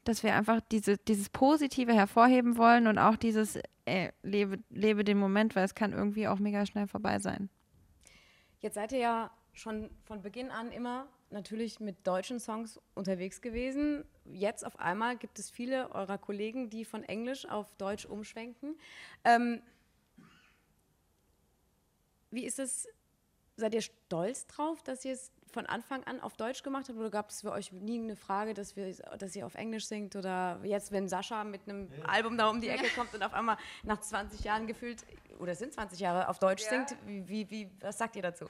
dass 0.05 0.23
wir 0.23 0.35
einfach 0.35 0.61
diese, 0.73 0.97
dieses 0.97 1.29
Positive 1.29 1.93
hervorheben 1.93 2.57
wollen 2.57 2.87
und 2.87 2.99
auch 2.99 3.17
dieses, 3.17 3.57
ey, 3.85 4.07
äh, 4.07 4.13
lebe, 4.23 4.59
lebe 4.71 5.05
den 5.05 5.19
Moment, 5.19 5.57
weil 5.57 5.65
es 5.65 5.75
kann 5.75 5.93
irgendwie 5.93 6.29
auch 6.29 6.39
mega 6.39 6.65
schnell 6.65 6.87
vorbei 6.87 7.19
sein. 7.19 7.51
Jetzt 8.61 8.75
seid 8.75 8.93
ihr 8.93 8.99
ja 8.99 9.31
schon 9.53 9.91
von 10.05 10.23
Beginn 10.23 10.51
an 10.51 10.71
immer 10.71 11.09
natürlich 11.31 11.81
mit 11.81 12.07
deutschen 12.07 12.41
Songs 12.41 12.81
unterwegs 12.95 13.41
gewesen. 13.41 14.05
Jetzt 14.25 14.65
auf 14.67 14.79
einmal 14.79 15.17
gibt 15.17 15.39
es 15.39 15.51
viele 15.51 15.91
eurer 15.93 16.19
Kollegen, 16.19 16.71
die 16.71 16.85
von 16.85 17.03
Englisch 17.05 17.47
auf 17.47 17.73
Deutsch 17.77 18.05
umschwenken. 18.05 18.77
Ähm, 19.25 19.63
wie 22.31 22.45
ist 22.45 22.59
es? 22.59 22.89
Seid 23.57 23.75
ihr 23.75 23.83
stolz 23.83 24.47
drauf, 24.47 24.83
dass 24.83 25.05
ihr 25.05 25.13
es 25.13 25.31
von 25.51 25.67
Anfang 25.67 26.05
an 26.05 26.21
auf 26.21 26.37
Deutsch 26.37 26.63
gemacht 26.63 26.89
habt? 26.89 26.99
Oder 26.99 27.11
gab 27.11 27.31
es 27.31 27.43
für 27.43 27.53
euch 27.53 27.73
nie 27.73 27.99
eine 27.99 28.17
Frage, 28.17 28.55
dass, 28.55 28.77
wir, 28.77 28.93
dass 29.19 29.37
ihr 29.37 29.47
auf 29.47 29.55
Englisch 29.55 29.87
singt? 29.87 30.17
Oder 30.17 30.61
jetzt, 30.65 30.93
wenn 30.93 31.09
Sascha 31.09 31.45
mit 31.45 31.63
einem 31.69 31.91
ja. 31.93 32.05
Album 32.05 32.39
da 32.39 32.49
um 32.49 32.61
die 32.61 32.69
Ecke 32.69 32.89
kommt 32.95 33.15
und 33.15 33.23
auf 33.23 33.35
einmal 33.35 33.57
nach 33.83 34.01
20 34.01 34.43
Jahren 34.45 34.67
gefühlt, 34.67 35.05
oder 35.39 35.55
sind 35.55 35.73
20 35.73 36.01
Jahre, 36.01 36.29
auf 36.29 36.39
Deutsch 36.39 36.65
ja. 36.65 36.71
singt, 36.71 36.97
wie, 37.07 37.51
wie, 37.51 37.71
was 37.81 37.99
sagt 37.99 38.17
ihr 38.17 38.23
dazu? 38.23 38.47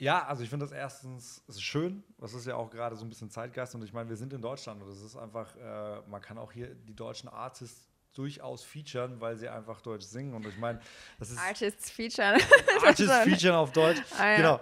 Ja, 0.00 0.24
also 0.26 0.42
ich 0.42 0.48
finde 0.48 0.64
das 0.64 0.72
erstens 0.72 1.44
ist 1.46 1.62
schön. 1.62 2.02
Das 2.18 2.32
ist 2.32 2.46
ja 2.46 2.56
auch 2.56 2.70
gerade 2.70 2.96
so 2.96 3.04
ein 3.04 3.10
bisschen 3.10 3.28
Zeitgeist. 3.28 3.74
Und 3.74 3.84
ich 3.84 3.92
meine, 3.92 4.08
wir 4.08 4.16
sind 4.16 4.32
in 4.32 4.40
Deutschland 4.40 4.82
und 4.82 4.88
es 4.88 5.02
ist 5.02 5.14
einfach, 5.14 5.54
äh, 5.56 6.00
man 6.08 6.22
kann 6.22 6.38
auch 6.38 6.52
hier 6.52 6.74
die 6.74 6.96
deutschen 6.96 7.28
Artists 7.28 7.86
durchaus 8.14 8.64
featuren, 8.64 9.20
weil 9.20 9.36
sie 9.36 9.48
einfach 9.48 9.82
Deutsch 9.82 10.06
singen. 10.06 10.32
Und 10.34 10.46
ich 10.46 10.56
meine, 10.56 10.80
das 11.18 11.30
ist. 11.30 11.38
Artists 11.38 11.90
featuren. 11.90 12.40
Artists 12.82 13.14
featuren 13.18 13.56
auf 13.56 13.72
Deutsch. 13.72 14.00
Ah, 14.18 14.30
ja. 14.30 14.36
Genau. 14.36 14.60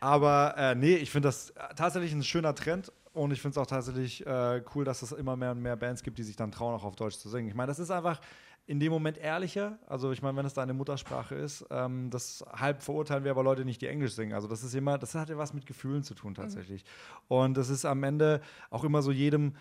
Aber 0.00 0.54
äh, 0.56 0.74
nee, 0.74 0.96
ich 0.96 1.10
finde 1.10 1.28
das 1.28 1.52
tatsächlich 1.76 2.12
ein 2.12 2.22
schöner 2.22 2.54
Trend. 2.54 2.92
Und 3.14 3.32
ich 3.32 3.40
finde 3.40 3.52
es 3.52 3.58
auch 3.58 3.66
tatsächlich 3.66 4.24
äh, 4.26 4.62
cool, 4.74 4.84
dass 4.84 5.02
es 5.02 5.10
immer 5.12 5.36
mehr 5.36 5.50
und 5.50 5.60
mehr 5.60 5.76
Bands 5.76 6.02
gibt, 6.02 6.18
die 6.18 6.22
sich 6.22 6.36
dann 6.36 6.52
trauen, 6.52 6.74
auch 6.74 6.84
auf 6.84 6.94
Deutsch 6.94 7.16
zu 7.16 7.28
singen. 7.28 7.48
Ich 7.48 7.54
meine, 7.54 7.66
das 7.66 7.80
ist 7.80 7.90
einfach 7.90 8.20
in 8.68 8.78
dem 8.78 8.92
Moment 8.92 9.16
ehrlicher. 9.16 9.78
Also 9.86 10.12
ich 10.12 10.20
meine, 10.20 10.36
wenn 10.36 10.44
es 10.44 10.52
deine 10.52 10.74
Muttersprache 10.74 11.34
ist, 11.34 11.64
ähm, 11.70 12.10
das 12.10 12.44
halb 12.52 12.82
verurteilen 12.82 13.24
wir 13.24 13.30
aber 13.30 13.42
Leute 13.42 13.64
nicht, 13.64 13.80
die 13.80 13.86
Englisch 13.86 14.12
singen. 14.12 14.34
Also 14.34 14.46
das 14.46 14.62
ist 14.62 14.74
immer, 14.74 14.98
das 14.98 15.14
hat 15.14 15.30
ja 15.30 15.38
was 15.38 15.54
mit 15.54 15.66
Gefühlen 15.66 16.02
zu 16.02 16.14
tun 16.14 16.34
tatsächlich. 16.34 16.84
Mhm. 16.84 17.36
Und 17.36 17.56
das 17.56 17.70
ist 17.70 17.86
am 17.86 18.04
Ende 18.04 18.42
auch 18.68 18.84
immer 18.84 19.00
so 19.00 19.10
jedem, 19.10 19.54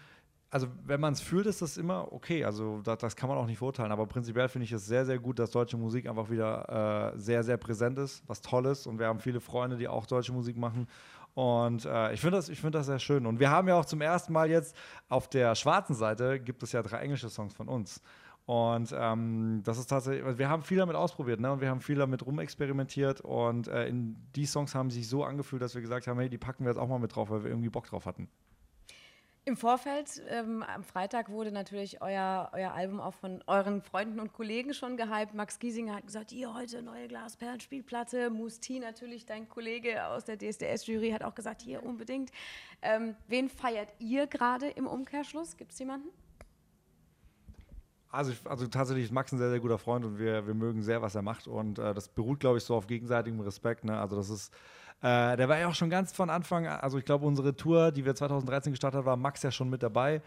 also 0.50 0.68
wenn 0.86 1.02
man 1.02 1.14
es 1.14 1.22
fühlt, 1.22 1.46
ist 1.46 1.62
das 1.62 1.78
immer 1.78 2.12
okay. 2.12 2.46
Also 2.46 2.82
das, 2.82 3.00
das, 3.00 3.16
kann 3.16 3.30
man 3.30 3.38
auch 3.38 3.46
nicht 3.46 3.58
verurteilen. 3.58 3.92
Aber 3.92 4.06
prinzipiell 4.06 4.48
finde 4.48 4.66
ich 4.66 4.72
es 4.72 4.86
sehr, 4.86 5.06
sehr 5.06 5.20
gut, 5.20 5.40
dass 5.40 5.52
deutsche 5.52 5.78
Musik 5.78 6.08
einfach 6.08 6.30
wieder 6.30 7.14
äh, 7.16 7.20
sehr, 7.20 7.44
sehr 7.44 7.58
präsent 7.58 7.98
ist, 8.00 8.24
was 8.28 8.42
Tolles. 8.42 8.88
Und 8.88 9.00
wir 9.00 9.08
haben 9.08 9.20
viele 9.20 9.40
Freunde, 9.42 9.78
die 9.78 9.88
auch 9.88 10.06
deutsche 10.06 10.32
Musik 10.32 10.58
machen. 10.58 10.88
Und 11.34 11.86
äh, 11.86 12.14
ich 12.14 12.22
finde 12.22 12.38
das, 12.38 12.50
find 12.50 12.74
das 12.74 12.86
sehr 12.86 13.00
schön. 13.00 13.26
Und 13.26 13.40
wir 13.40 13.52
haben 13.52 13.68
ja 13.68 13.76
auch 13.76 13.86
zum 13.86 14.02
ersten 14.02 14.34
Mal 14.34 14.50
jetzt 14.50 14.76
auf 15.10 15.28
der 15.28 15.54
schwarzen 15.56 15.96
Seite 15.96 16.40
gibt 16.40 16.64
es 16.64 16.72
ja 16.72 16.82
drei 16.82 17.00
englische 17.00 17.30
Songs 17.30 17.54
von 17.54 17.68
uns. 17.68 18.02
Und 18.46 18.96
ähm, 18.98 19.62
das 19.66 19.78
ist 19.78 19.88
tatsächlich, 19.88 20.38
wir 20.38 20.48
haben 20.48 20.64
viel 20.64 20.78
damit 20.78 20.96
ausprobiert, 20.96 21.42
ne? 21.42 21.52
Und 21.52 21.60
wir 21.60 21.70
haben 21.70 21.82
viel 21.82 21.98
damit 21.98 22.26
rumexperimentiert. 22.26 23.20
Und 23.20 23.68
äh, 23.68 23.88
in 23.88 24.16
die 24.36 24.46
Songs 24.46 24.74
haben 24.74 24.90
sich 24.90 25.10
so 25.10 25.26
angefühlt, 25.26 25.62
dass 25.62 25.76
wir 25.76 25.82
gesagt 25.82 26.08
haben, 26.08 26.18
hey, 26.18 26.30
die 26.30 26.38
packen 26.38 26.64
wir 26.64 26.72
jetzt 26.72 26.80
auch 26.80 26.88
mal 26.88 26.98
mit 26.98 27.14
drauf, 27.14 27.30
weil 27.30 27.44
wir 27.44 27.52
irgendwie 27.52 27.70
Bock 27.70 27.88
drauf 27.88 28.06
hatten. 28.06 28.30
Im 29.48 29.56
Vorfeld, 29.56 30.22
ähm, 30.28 30.62
am 30.62 30.84
Freitag 30.84 31.30
wurde 31.30 31.54
natürlich 31.54 32.02
euer, 32.02 32.52
euer 32.52 32.74
Album 32.74 33.00
auch 33.00 33.14
von 33.14 33.42
euren 33.48 33.82
Freunden 33.82 34.20
und 34.20 34.34
Kollegen 34.34 34.74
schon 34.74 34.98
gehypt. 34.98 35.34
Max 35.36 35.58
Giesinger 35.58 35.96
hat 35.96 36.06
gesagt, 36.06 36.32
hier 36.32 36.54
heute 36.54 36.82
neue 36.82 37.08
Glasperlenspielplatte. 37.08 38.30
Musti 38.30 38.80
natürlich, 38.80 39.26
dein 39.26 39.48
Kollege 39.48 40.06
aus 40.08 40.26
der 40.26 40.38
DSDS-Jury, 40.38 41.12
hat 41.12 41.24
auch 41.24 41.34
gesagt, 41.34 41.62
hier 41.62 41.82
unbedingt. 41.84 42.30
Ähm, 42.82 43.16
wen 43.30 43.48
feiert 43.48 43.88
ihr 44.00 44.28
gerade 44.28 44.68
im 44.68 44.86
Umkehrschluss? 44.86 45.56
Gibt 45.56 45.72
es 45.72 45.80
jemanden? 45.80 46.10
Also, 48.10 48.34
also 48.50 48.68
tatsächlich 48.68 49.06
ist 49.06 49.14
Max 49.14 49.32
ein 49.32 49.38
sehr, 49.38 49.50
sehr 49.50 49.62
guter 49.62 49.78
Freund 49.78 50.04
und 50.04 50.20
wir, 50.20 50.46
wir 50.46 50.56
mögen 50.56 50.84
sehr, 50.84 51.02
was 51.02 51.16
er 51.16 51.22
macht. 51.22 51.48
Und 51.48 51.80
äh, 51.80 51.94
das 51.94 52.10
beruht, 52.10 52.42
glaube 52.42 52.58
ich, 52.58 52.66
so 52.66 52.76
auf 52.76 52.88
gegenseitigem 52.88 53.40
Respekt. 53.40 53.86
Ne? 53.86 53.98
Also 53.98 54.18
das 54.18 54.30
ist, 54.30 54.54
äh, 55.02 55.38
der 55.38 55.48
war 55.48 55.60
ja 55.60 55.68
auch 55.68 55.76
schon 55.76 55.90
ganz 55.90 56.12
von 56.12 56.30
Anfang, 56.30 56.68
also 56.68 56.98
ich 56.98 57.06
glaube, 57.06 57.26
unsere 57.26 57.56
Tour, 57.56 57.92
die 57.92 58.06
wir 58.06 58.16
2013 58.16 58.74
gestartet 58.74 59.00
haben, 59.00 59.06
war 59.06 59.18
Max 59.18 59.44
ja 59.44 59.52
schon 59.52 59.70
mit 59.70 59.84
dabei 59.84 60.22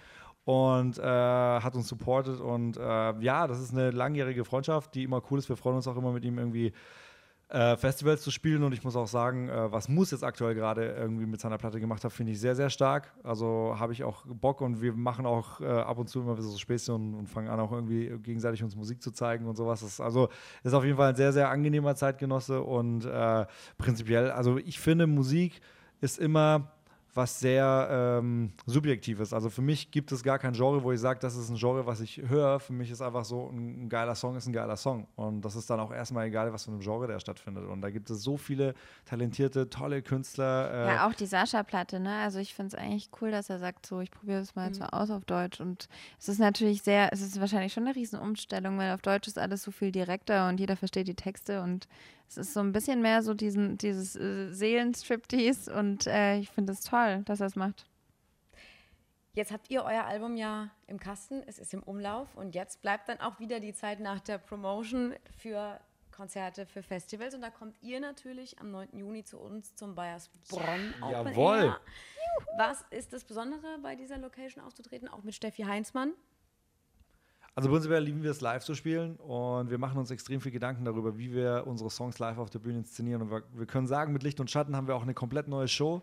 und 0.44 0.98
äh, 0.98 1.02
hat 1.02 1.74
uns 1.74 1.88
supportet. 1.88 2.40
Und 2.40 2.76
äh, 2.76 3.20
ja, 3.20 3.46
das 3.46 3.60
ist 3.60 3.72
eine 3.72 3.90
langjährige 3.90 4.44
Freundschaft, 4.44 4.94
die 4.94 5.04
immer 5.04 5.22
cool 5.30 5.38
ist. 5.38 5.48
Wir 5.48 5.56
freuen 5.56 5.76
uns 5.76 5.88
auch 5.88 5.96
immer 5.96 6.12
mit 6.12 6.24
ihm 6.24 6.38
irgendwie 6.38 6.72
äh, 7.50 7.76
Festivals 7.76 8.22
zu 8.22 8.30
spielen. 8.30 8.62
Und 8.62 8.72
ich 8.72 8.84
muss 8.84 8.96
auch 8.96 9.06
sagen, 9.06 9.48
äh, 9.48 9.72
was 9.72 9.88
Moose 9.88 10.14
jetzt 10.14 10.22
aktuell 10.22 10.54
gerade 10.54 10.86
irgendwie 10.86 11.26
mit 11.26 11.40
seiner 11.40 11.58
Platte 11.58 11.80
gemacht 11.80 12.04
hat, 12.04 12.12
finde 12.12 12.32
ich 12.32 12.40
sehr, 12.40 12.54
sehr 12.54 12.70
stark. 12.70 13.12
Also 13.24 13.74
habe 13.78 13.92
ich 13.92 14.04
auch 14.04 14.24
Bock 14.26 14.60
und 14.60 14.80
wir 14.80 14.92
machen 14.92 15.26
auch 15.26 15.60
äh, 15.60 15.66
ab 15.66 15.98
und 15.98 16.08
zu 16.08 16.20
immer 16.20 16.40
so 16.40 16.56
Späße 16.56 16.94
und, 16.94 17.14
und, 17.14 17.28
fangen 17.28 17.48
an, 17.48 17.58
auch 17.60 17.72
irgendwie 17.72 18.16
gegenseitig 18.22 18.62
uns 18.62 18.76
Musik 18.76 19.02
zu 19.02 19.10
zeigen 19.10 19.46
und 19.46 19.56
sowas. 19.56 19.80
Das, 19.80 20.00
also 20.00 20.28
ist 20.62 20.74
auf 20.74 20.84
jeden 20.84 20.96
Fall 20.96 21.10
ein 21.10 21.16
sehr, 21.16 21.32
sehr 21.32 21.50
angenehmer 21.50 21.96
Zeitgenosse 21.96 22.62
und 22.62 23.04
äh, 23.04 23.46
prinzipiell, 23.78 24.30
also 24.30 24.58
ich 24.58 24.78
finde, 24.78 25.06
Musik 25.06 25.60
ist 26.00 26.18
immer 26.18 26.72
was 27.14 27.40
sehr 27.40 27.88
ähm, 27.90 28.52
subjektives. 28.66 29.32
Also 29.32 29.50
für 29.50 29.62
mich 29.62 29.90
gibt 29.90 30.12
es 30.12 30.22
gar 30.22 30.38
kein 30.38 30.52
Genre, 30.52 30.82
wo 30.82 30.92
ich 30.92 31.00
sage, 31.00 31.18
das 31.20 31.36
ist 31.36 31.50
ein 31.50 31.56
Genre, 31.56 31.86
was 31.86 32.00
ich 32.00 32.22
höre. 32.28 32.60
Für 32.60 32.72
mich 32.72 32.90
ist 32.90 33.02
einfach 33.02 33.24
so, 33.24 33.48
ein, 33.48 33.88
geiler 33.88 34.14
Song 34.14 34.36
ist 34.36 34.46
ein 34.46 34.52
geiler 34.52 34.76
Song. 34.76 35.06
Und 35.16 35.42
das 35.42 35.56
ist 35.56 35.68
dann 35.70 35.80
auch 35.80 35.92
erstmal 35.92 36.26
egal, 36.26 36.52
was 36.52 36.64
für 36.64 36.72
ein 36.72 36.80
Genre 36.80 37.06
der 37.06 37.18
stattfindet. 37.18 37.66
Und 37.66 37.80
da 37.80 37.90
gibt 37.90 38.10
es 38.10 38.22
so 38.22 38.36
viele 38.36 38.74
talentierte, 39.04 39.68
tolle 39.68 40.02
Künstler. 40.02 40.72
Äh 40.72 40.94
ja, 40.94 41.08
auch 41.08 41.14
die 41.14 41.26
Sascha-Platte, 41.26 42.00
ne? 42.00 42.18
Also 42.18 42.38
ich 42.38 42.54
finde 42.54 42.76
es 42.76 42.80
eigentlich 42.80 43.10
cool, 43.20 43.30
dass 43.30 43.50
er 43.50 43.58
sagt, 43.58 43.86
so, 43.86 44.00
ich 44.00 44.10
probiere 44.10 44.40
es 44.40 44.54
mal 44.54 44.62
mhm. 44.62 44.68
jetzt 44.68 44.80
mal 44.80 44.88
aus 44.90 45.10
auf 45.10 45.24
Deutsch. 45.24 45.60
Und 45.60 45.88
es 46.18 46.28
ist 46.28 46.38
natürlich 46.38 46.82
sehr, 46.82 47.12
es 47.12 47.20
ist 47.20 47.40
wahrscheinlich 47.40 47.72
schon 47.72 47.86
eine 47.86 47.96
Riesenumstellung, 47.96 48.78
weil 48.78 48.92
auf 48.92 49.02
Deutsch 49.02 49.26
ist 49.26 49.38
alles 49.38 49.62
so 49.62 49.70
viel 49.70 49.90
direkter 49.90 50.48
und 50.48 50.60
jeder 50.60 50.76
versteht 50.76 51.08
die 51.08 51.14
Texte 51.14 51.62
und 51.62 51.88
es 52.30 52.36
ist 52.36 52.54
so 52.54 52.60
ein 52.60 52.70
bisschen 52.70 53.02
mehr 53.02 53.22
so 53.22 53.34
diesen, 53.34 53.76
dieses 53.76 54.14
äh, 54.14 54.52
Seelenstriptease 54.52 55.74
und 55.74 56.06
äh, 56.06 56.38
ich 56.38 56.48
finde 56.48 56.72
es 56.72 56.80
toll, 56.82 57.22
dass 57.24 57.40
er 57.40 57.46
es 57.46 57.56
macht. 57.56 57.86
Jetzt 59.32 59.50
habt 59.50 59.68
ihr 59.68 59.82
euer 59.82 60.04
Album 60.04 60.36
ja 60.36 60.70
im 60.86 61.00
Kasten, 61.00 61.42
es 61.46 61.58
ist 61.58 61.74
im 61.74 61.82
Umlauf 61.82 62.28
und 62.36 62.54
jetzt 62.54 62.82
bleibt 62.82 63.08
dann 63.08 63.18
auch 63.18 63.40
wieder 63.40 63.58
die 63.58 63.74
Zeit 63.74 63.98
nach 63.98 64.20
der 64.20 64.38
Promotion 64.38 65.14
für 65.38 65.80
Konzerte, 66.12 66.66
für 66.66 66.84
Festivals 66.84 67.34
und 67.34 67.40
da 67.40 67.50
kommt 67.50 67.82
ihr 67.82 67.98
natürlich 67.98 68.60
am 68.60 68.70
9. 68.70 68.90
Juni 68.92 69.24
zu 69.24 69.38
uns 69.38 69.74
zum 69.74 69.96
Bayersbronn 69.96 70.94
ja. 71.00 71.24
Jawohl. 71.24 71.76
Was 72.56 72.84
ist 72.90 73.12
das 73.12 73.24
Besondere 73.24 73.78
bei 73.82 73.96
dieser 73.96 74.18
Location 74.18 74.62
aufzutreten, 74.62 75.08
auch 75.08 75.24
mit 75.24 75.34
Steffi 75.34 75.62
Heinzmann? 75.62 76.12
Also 77.54 77.68
prinzipiell 77.68 78.02
lieben 78.02 78.22
wir 78.22 78.30
es 78.30 78.40
live 78.40 78.64
zu 78.64 78.74
spielen 78.74 79.16
und 79.16 79.70
wir 79.70 79.78
machen 79.78 79.98
uns 79.98 80.10
extrem 80.10 80.40
viel 80.40 80.52
Gedanken 80.52 80.84
darüber, 80.84 81.18
wie 81.18 81.32
wir 81.32 81.64
unsere 81.66 81.90
Songs 81.90 82.18
live 82.18 82.38
auf 82.38 82.48
der 82.48 82.60
Bühne 82.60 82.78
inszenieren. 82.78 83.22
Und 83.22 83.30
wir, 83.30 83.42
wir 83.52 83.66
können 83.66 83.86
sagen, 83.86 84.12
mit 84.12 84.22
Licht 84.22 84.40
und 84.40 84.50
Schatten 84.50 84.76
haben 84.76 84.86
wir 84.86 84.94
auch 84.94 85.02
eine 85.02 85.14
komplett 85.14 85.48
neue 85.48 85.68
Show. 85.68 86.02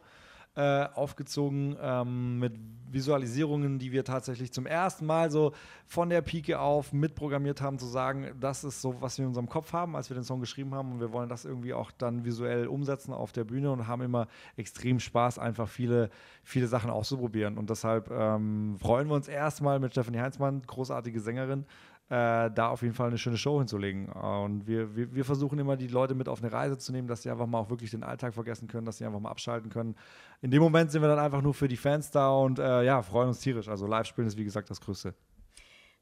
Äh, 0.58 0.88
aufgezogen 0.96 1.78
ähm, 1.80 2.40
mit 2.40 2.54
Visualisierungen, 2.90 3.78
die 3.78 3.92
wir 3.92 4.04
tatsächlich 4.04 4.52
zum 4.52 4.66
ersten 4.66 5.06
Mal 5.06 5.30
so 5.30 5.52
von 5.86 6.10
der 6.10 6.22
Pike 6.22 6.60
auf 6.60 6.94
mitprogrammiert 6.94 7.62
haben, 7.62 7.78
zu 7.78 7.86
sagen, 7.86 8.32
das 8.40 8.64
ist 8.64 8.82
so, 8.82 9.00
was 9.00 9.20
wir 9.20 9.24
in 9.24 9.30
unserem 9.30 9.50
Kopf 9.50 9.72
haben, 9.74 9.96
als 9.96 10.10
wir 10.10 10.16
den 10.16 10.24
Song 10.24 10.40
geschrieben 10.40 10.74
haben. 10.74 10.94
Und 10.94 11.00
wir 11.00 11.12
wollen 11.12 11.30
das 11.30 11.46
irgendwie 11.46 11.76
auch 11.76 11.92
dann 11.92 12.26
visuell 12.26 12.66
umsetzen 12.66 13.14
auf 13.14 13.34
der 13.34 13.44
Bühne 13.44 13.72
und 13.72 13.88
haben 13.88 14.02
immer 14.02 14.28
extrem 14.56 15.00
Spaß, 15.00 15.38
einfach 15.38 15.68
viele, 15.68 16.10
viele 16.44 16.66
Sachen 16.66 16.90
auszuprobieren. 16.90 17.58
Und 17.60 17.70
deshalb 17.70 18.10
ähm, 18.10 18.78
freuen 18.80 19.10
wir 19.10 19.16
uns 19.16 19.28
erstmal 19.28 19.80
mit 19.80 19.92
Stephanie 19.92 20.20
Heinzmann, 20.20 20.64
großartige 20.66 21.20
Sängerin, 21.20 21.66
äh, 22.10 22.50
da 22.52 22.70
auf 22.70 22.84
jeden 22.84 22.94
Fall 22.94 23.08
eine 23.08 23.18
schöne 23.18 23.38
Show 23.38 23.58
hinzulegen. 23.60 24.08
Und 24.10 24.66
wir, 24.66 24.96
wir, 24.96 25.14
wir, 25.14 25.26
versuchen 25.26 25.60
immer, 25.60 25.76
die 25.76 25.88
Leute 25.88 26.16
mit 26.16 26.30
auf 26.30 26.42
eine 26.42 26.52
Reise 26.52 26.78
zu 26.78 26.92
nehmen, 26.92 27.08
dass 27.08 27.24
sie 27.24 27.30
einfach 27.30 27.48
mal 27.48 27.60
auch 27.60 27.70
wirklich 27.70 27.92
den 27.92 28.04
Alltag 28.04 28.34
vergessen 28.34 28.68
können, 28.68 28.86
dass 28.86 28.98
sie 28.98 29.06
einfach 29.06 29.20
mal 29.20 29.30
abschalten 29.30 29.70
können. 29.70 29.96
In 30.42 30.52
dem 30.52 30.62
Moment 30.62 30.92
sind 30.92 31.02
wir 31.02 31.10
dann 31.10 31.20
einfach 31.20 31.42
nur 31.42 31.54
für 31.54 31.68
die 31.68 31.76
Fans 31.76 32.10
da 32.12 32.30
und 32.30 32.60
äh, 32.60 32.84
ja, 32.84 33.02
freuen 33.02 33.28
uns 33.28 33.40
tierisch. 33.40 33.68
Also 33.68 33.88
Live-Spielen 33.88 34.28
ist 34.28 34.38
wie 34.38 34.46
gesagt 34.46 34.70
das 34.70 34.80
Größte. 34.80 35.14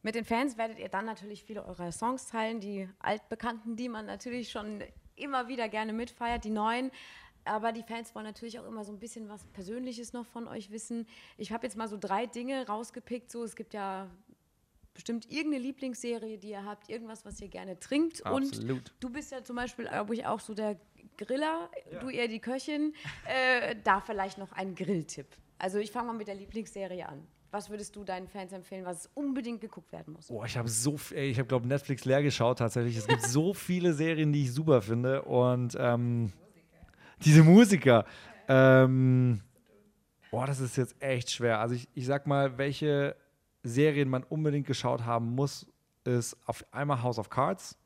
Mit 0.04 0.13
den 0.13 0.26
Fans 0.26 0.56
werdet 0.60 0.78
ihr 0.78 0.89
dann 0.89 1.06
natürlich 1.06 1.44
viele 1.44 1.65
eurer 1.65 1.91
Songs 1.91 2.28
teilen, 2.28 2.60
die 2.60 2.88
altbekannten, 3.00 3.76
die 3.76 3.89
man 3.89 4.06
natürlich 4.06 4.52
schon 4.52 4.84
immer 5.15 5.48
wieder 5.48 5.68
gerne 5.70 5.94
mitfeiert, 5.94 6.44
die 6.44 6.52
neuen. 6.52 6.91
Aber 7.46 7.72
die 7.72 7.82
Fans 7.82 8.13
wollen 8.13 8.26
natürlich 8.26 8.60
auch 8.60 8.68
immer 8.68 8.84
so 8.84 8.91
ein 8.91 9.00
bisschen 9.00 9.30
was 9.30 9.44
Persönliches 9.46 10.13
noch 10.13 10.28
von 10.28 10.48
euch 10.48 10.70
wissen. 10.70 11.08
Ich 11.38 11.52
habe 11.52 11.65
jetzt 11.65 11.78
mal 11.78 11.88
so 11.88 11.98
drei 12.00 12.28
Dinge 12.28 12.68
rausgepickt. 12.68 13.32
So, 13.32 13.44
es 13.44 13.56
gibt 13.56 13.74
ja 13.74 14.08
bestimmt 14.95 15.31
irgendeine 15.31 15.63
Lieblingsserie, 15.63 16.39
die 16.39 16.49
ihr 16.49 16.65
habt, 16.65 16.89
irgendwas, 16.89 17.23
was 17.25 17.39
ihr 17.39 17.49
gerne 17.49 17.79
trinkt. 17.79 18.25
Absolut. 18.25 18.71
Und 18.71 18.93
du 18.99 19.10
bist 19.10 19.31
ja 19.31 19.43
zum 19.43 19.58
Beispiel, 19.58 19.86
glaube 19.86 20.15
ich, 20.15 20.25
auch 20.25 20.39
so 20.39 20.55
der 20.55 20.79
Griller, 21.17 21.69
ja. 21.91 21.99
du 21.99 22.10
eher 22.10 22.27
die 22.27 22.39
Köchin. 22.39 22.93
Äh, 23.25 23.75
da 23.84 24.01
vielleicht 24.01 24.38
noch 24.38 24.51
ein 24.53 24.73
Grilltipp. 24.73 25.27
Also 25.60 25.77
ich 25.77 25.91
fange 25.91 26.08
mal 26.08 26.13
mit 26.13 26.27
der 26.27 26.36
Lieblingsserie 26.36 27.08
an. 27.08 27.27
Was 27.51 27.69
würdest 27.69 27.95
du 27.95 28.03
deinen 28.03 28.27
Fans 28.27 28.51
empfehlen, 28.51 28.84
was 28.84 29.10
unbedingt 29.13 29.62
geguckt 29.62 29.91
werden 29.93 30.13
muss? 30.13 30.29
Oh, 30.29 30.43
ich 30.43 30.58
habe 30.58 30.67
so, 30.67 30.97
ey, 31.13 31.29
ich 31.29 31.38
habe 31.38 31.47
glaube 31.47 31.67
Netflix 31.67 32.03
leer 32.03 32.21
geschaut 32.21 32.58
tatsächlich. 32.58 32.97
Es 32.97 33.08
gibt 33.08 33.21
so 33.21 33.53
viele 33.53 33.93
Serien, 33.93 34.34
die 34.34 34.43
ich 34.43 34.53
super 34.53 34.81
finde 34.81 35.21
und 35.21 35.77
ähm, 35.79 36.34
diese 37.23 37.43
Musiker. 37.43 38.05
Ähm, 38.47 39.41
boah, 40.31 40.45
das 40.45 40.60
ist 40.60 40.75
jetzt 40.75 41.01
echt 41.01 41.31
schwer. 41.31 41.60
Also 41.60 41.75
ich, 41.75 41.88
ich 41.93 42.05
sag 42.05 42.27
mal, 42.27 42.58
welche 42.58 43.15
Serien 43.65 44.10
man 44.10 44.23
unbedingt 44.23 44.67
geschaut 44.67 45.06
haben 45.06 45.36
muss, 45.36 45.67
ist 46.04 46.38
auf 46.45 46.65
einmal 46.71 47.01
House 47.01 47.19
of 47.19 47.30
Cards 47.30 47.78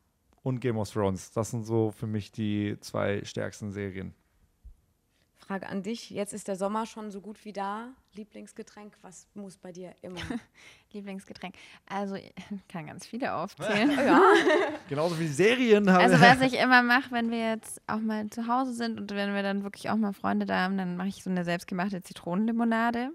und 0.44 0.60
Game 0.60 0.78
of 0.78 0.90
Thrones. 0.92 1.32
Das 1.32 1.52
sind 1.52 1.64
so 1.66 1.92
für 1.92 2.08
mich 2.08 2.32
die 2.32 2.78
zwei 2.82 3.24
stärksten 3.24 3.72
Serien. 3.72 4.14
Frage 5.50 5.68
an 5.68 5.82
dich. 5.82 6.12
Jetzt 6.12 6.32
ist 6.34 6.48
der 6.48 6.56
Sommer 6.56 6.86
schon 6.86 7.10
so 7.10 7.22
gut 7.22 7.44
wie 7.44 7.54
da. 7.54 7.88
Lieblingsgetränk, 8.14 8.94
was 9.02 9.26
muss 9.34 9.58
bei 9.58 9.72
dir 9.72 9.96
immer? 10.04 10.20
Lieblingsgetränk. 10.94 11.56
Also, 11.88 12.16
ich 12.16 12.32
kann 12.68 12.86
ganz 12.86 13.08
viele 13.08 13.34
aufzählen. 13.36 13.90
ja. 13.90 14.22
Genauso 14.90 15.20
wie 15.20 15.28
Serien 15.28 15.92
haben. 15.92 16.04
Also, 16.04 16.22
was 16.22 16.42
ich 16.42 16.60
immer 16.60 16.84
mache, 16.84 17.12
wenn 17.12 17.32
wir 17.32 17.50
jetzt 17.50 17.82
auch 17.88 18.00
mal 18.00 18.30
zu 18.30 18.46
Hause 18.48 18.74
sind 18.74 19.00
und 19.00 19.10
wenn 19.10 19.34
wir 19.34 19.42
dann 19.42 19.64
wirklich 19.64 19.90
auch 19.90 19.96
mal 19.96 20.14
Freunde 20.14 20.46
da 20.46 20.66
haben, 20.66 20.78
dann 20.78 20.96
mache 20.98 21.08
ich 21.08 21.24
so 21.24 21.32
eine 21.32 21.44
selbstgemachte 21.44 22.04
Zitronenlimonade. 22.04 23.10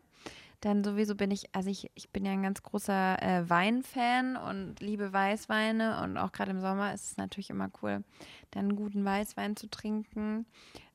Dann 0.65 0.83
sowieso 0.83 1.15
bin 1.15 1.31
ich, 1.31 1.55
also 1.55 1.69
ich, 1.69 1.91
ich 1.95 2.09
bin 2.09 2.25
ja 2.25 2.33
ein 2.33 2.43
ganz 2.43 2.63
großer 2.63 3.23
äh, 3.23 3.51
Weinfan 3.51 4.39
und 4.39 4.81
liebe 4.81 5.13
Weißweine 5.13 6.03
und 6.03 6.17
auch 6.17 6.33
gerade 6.33 6.53
im 6.53 6.63
Sommer 6.63 6.95
ist 6.95 7.11
es 7.11 7.17
natürlich 7.19 7.51
immer 7.51 7.69
cool, 7.83 8.03
dann 8.51 8.71
einen 8.71 8.77
guten 8.77 9.05
Weißwein 9.05 9.57
zu 9.57 9.69
trinken. 9.69 10.47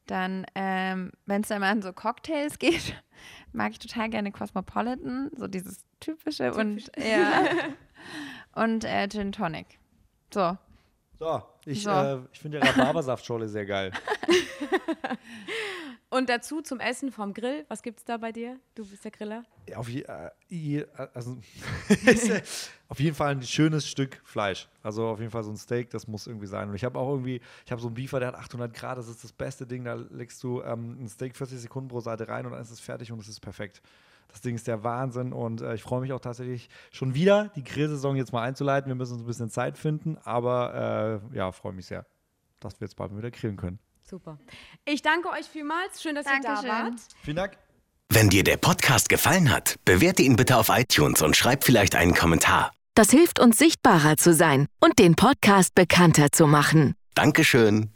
Dann, 0.07 0.47
ähm, 0.55 1.11
wenn 1.27 1.43
es 1.43 1.49
dann 1.49 1.59
mal 1.59 1.69
an 1.69 1.83
so 1.83 1.93
Cocktails 1.93 2.57
geht, 2.57 2.99
mag 3.53 3.73
ich 3.73 3.77
total 3.77 4.09
gerne 4.09 4.31
Cosmopolitan, 4.31 5.29
so 5.37 5.45
dieses 5.45 5.85
typische 5.99 6.45
Typisch. 6.45 6.57
und 6.57 6.91
ja. 6.97 7.45
und 8.55 8.85
äh, 8.85 9.07
Gin 9.07 9.31
Tonic. 9.31 9.77
So. 10.33 10.57
So, 11.19 11.43
ich, 11.65 11.83
so. 11.83 11.91
Äh, 11.91 12.21
ich 12.33 12.39
finde 12.39 12.57
ja 12.57 12.63
Rhabarbersaftschorle 12.71 13.47
sehr 13.47 13.67
geil. 13.67 13.91
Und 16.11 16.27
dazu 16.27 16.61
zum 16.61 16.79
Essen 16.79 17.11
vom 17.11 17.35
Grill, 17.35 17.65
was 17.67 17.83
gibt 17.83 17.99
es 17.99 18.05
da 18.05 18.17
bei 18.17 18.31
dir? 18.31 18.59
Du 18.73 18.83
bist 18.83 19.03
der 19.03 19.11
Griller. 19.11 19.43
Auf, 19.75 19.87
je, 19.87 20.01
äh, 20.01 20.87
also, 21.13 21.37
auf, 22.89 22.99
jeden 22.99 23.15
Fall 23.15 23.35
ein 23.35 23.43
schönes 23.43 23.87
Stück 23.87 24.19
Fleisch. 24.23 24.67
Also 24.81 25.07
auf 25.07 25.19
jeden 25.19 25.29
Fall 25.29 25.43
so 25.43 25.51
ein 25.51 25.57
Steak, 25.57 25.91
das 25.91 26.07
muss 26.07 26.25
irgendwie 26.25 26.47
sein. 26.47 26.69
Und 26.69 26.75
ich 26.75 26.83
habe 26.83 26.97
auch 26.97 27.11
irgendwie, 27.11 27.41
ich 27.63 27.71
habe 27.71 27.79
so 27.79 27.87
einen 27.87 27.93
Beefer, 27.93 28.19
der 28.19 28.29
hat 28.29 28.35
800 28.35 28.73
Grad, 28.73 28.97
das 28.97 29.07
ist 29.07 29.23
das 29.23 29.31
beste 29.31 29.67
Ding. 29.67 29.83
Da 29.83 29.93
legst 29.93 30.41
du 30.43 30.63
ähm, 30.63 31.03
ein 31.03 31.07
Steak 31.07 31.35
40 31.35 31.59
Sekunden 31.59 31.89
pro 31.89 31.99
Seite 31.99 32.27
rein 32.27 32.47
und 32.47 32.53
dann 32.53 32.61
ist 32.61 32.71
es 32.71 32.79
fertig 32.79 33.11
und 33.11 33.19
es 33.19 33.27
ist 33.27 33.39
perfekt. 33.39 33.83
Das 34.29 34.41
Ding 34.41 34.55
ist 34.55 34.67
der 34.67 34.83
Wahnsinn 34.83 35.31
und 35.31 35.61
äh, 35.61 35.75
ich 35.75 35.83
freue 35.83 36.01
mich 36.01 36.11
auch 36.13 36.19
tatsächlich 36.19 36.69
schon 36.91 37.13
wieder, 37.13 37.49
die 37.55 37.63
Grillsaison 37.63 38.15
jetzt 38.15 38.33
mal 38.33 38.41
einzuleiten. 38.41 38.87
Wir 38.89 38.95
müssen 38.95 39.13
uns 39.13 39.23
ein 39.23 39.27
bisschen 39.27 39.49
Zeit 39.51 39.77
finden, 39.77 40.17
aber 40.23 41.21
äh, 41.31 41.37
ja, 41.37 41.51
freue 41.51 41.73
mich 41.73 41.85
sehr, 41.85 42.07
dass 42.59 42.79
wir 42.79 42.85
jetzt 42.85 42.95
bald 42.95 43.15
wieder 43.15 43.31
grillen 43.31 43.57
können. 43.57 43.79
Super. 44.09 44.39
Ich 44.85 45.01
danke 45.01 45.29
euch 45.29 45.45
vielmals. 45.45 46.01
Schön, 46.01 46.15
dass 46.15 46.25
Dankeschön. 46.25 46.65
ihr 46.65 46.71
da 46.71 46.83
wart. 46.85 46.93
Vielen 47.23 47.37
Dank. 47.37 47.57
Wenn 48.11 48.29
dir 48.29 48.43
der 48.43 48.57
Podcast 48.57 49.07
gefallen 49.07 49.51
hat, 49.51 49.75
bewerte 49.85 50.23
ihn 50.23 50.35
bitte 50.35 50.57
auf 50.57 50.69
iTunes 50.69 51.21
und 51.21 51.37
schreib 51.37 51.63
vielleicht 51.63 51.95
einen 51.95 52.15
Kommentar. 52.15 52.71
Das 52.95 53.11
hilft 53.11 53.39
uns 53.39 53.59
sichtbarer 53.59 54.17
zu 54.17 54.33
sein 54.33 54.65
und 54.79 54.97
den 54.97 55.15
Podcast 55.15 55.75
bekannter 55.75 56.31
zu 56.31 56.47
machen. 56.47 56.95
Dankeschön. 57.13 57.91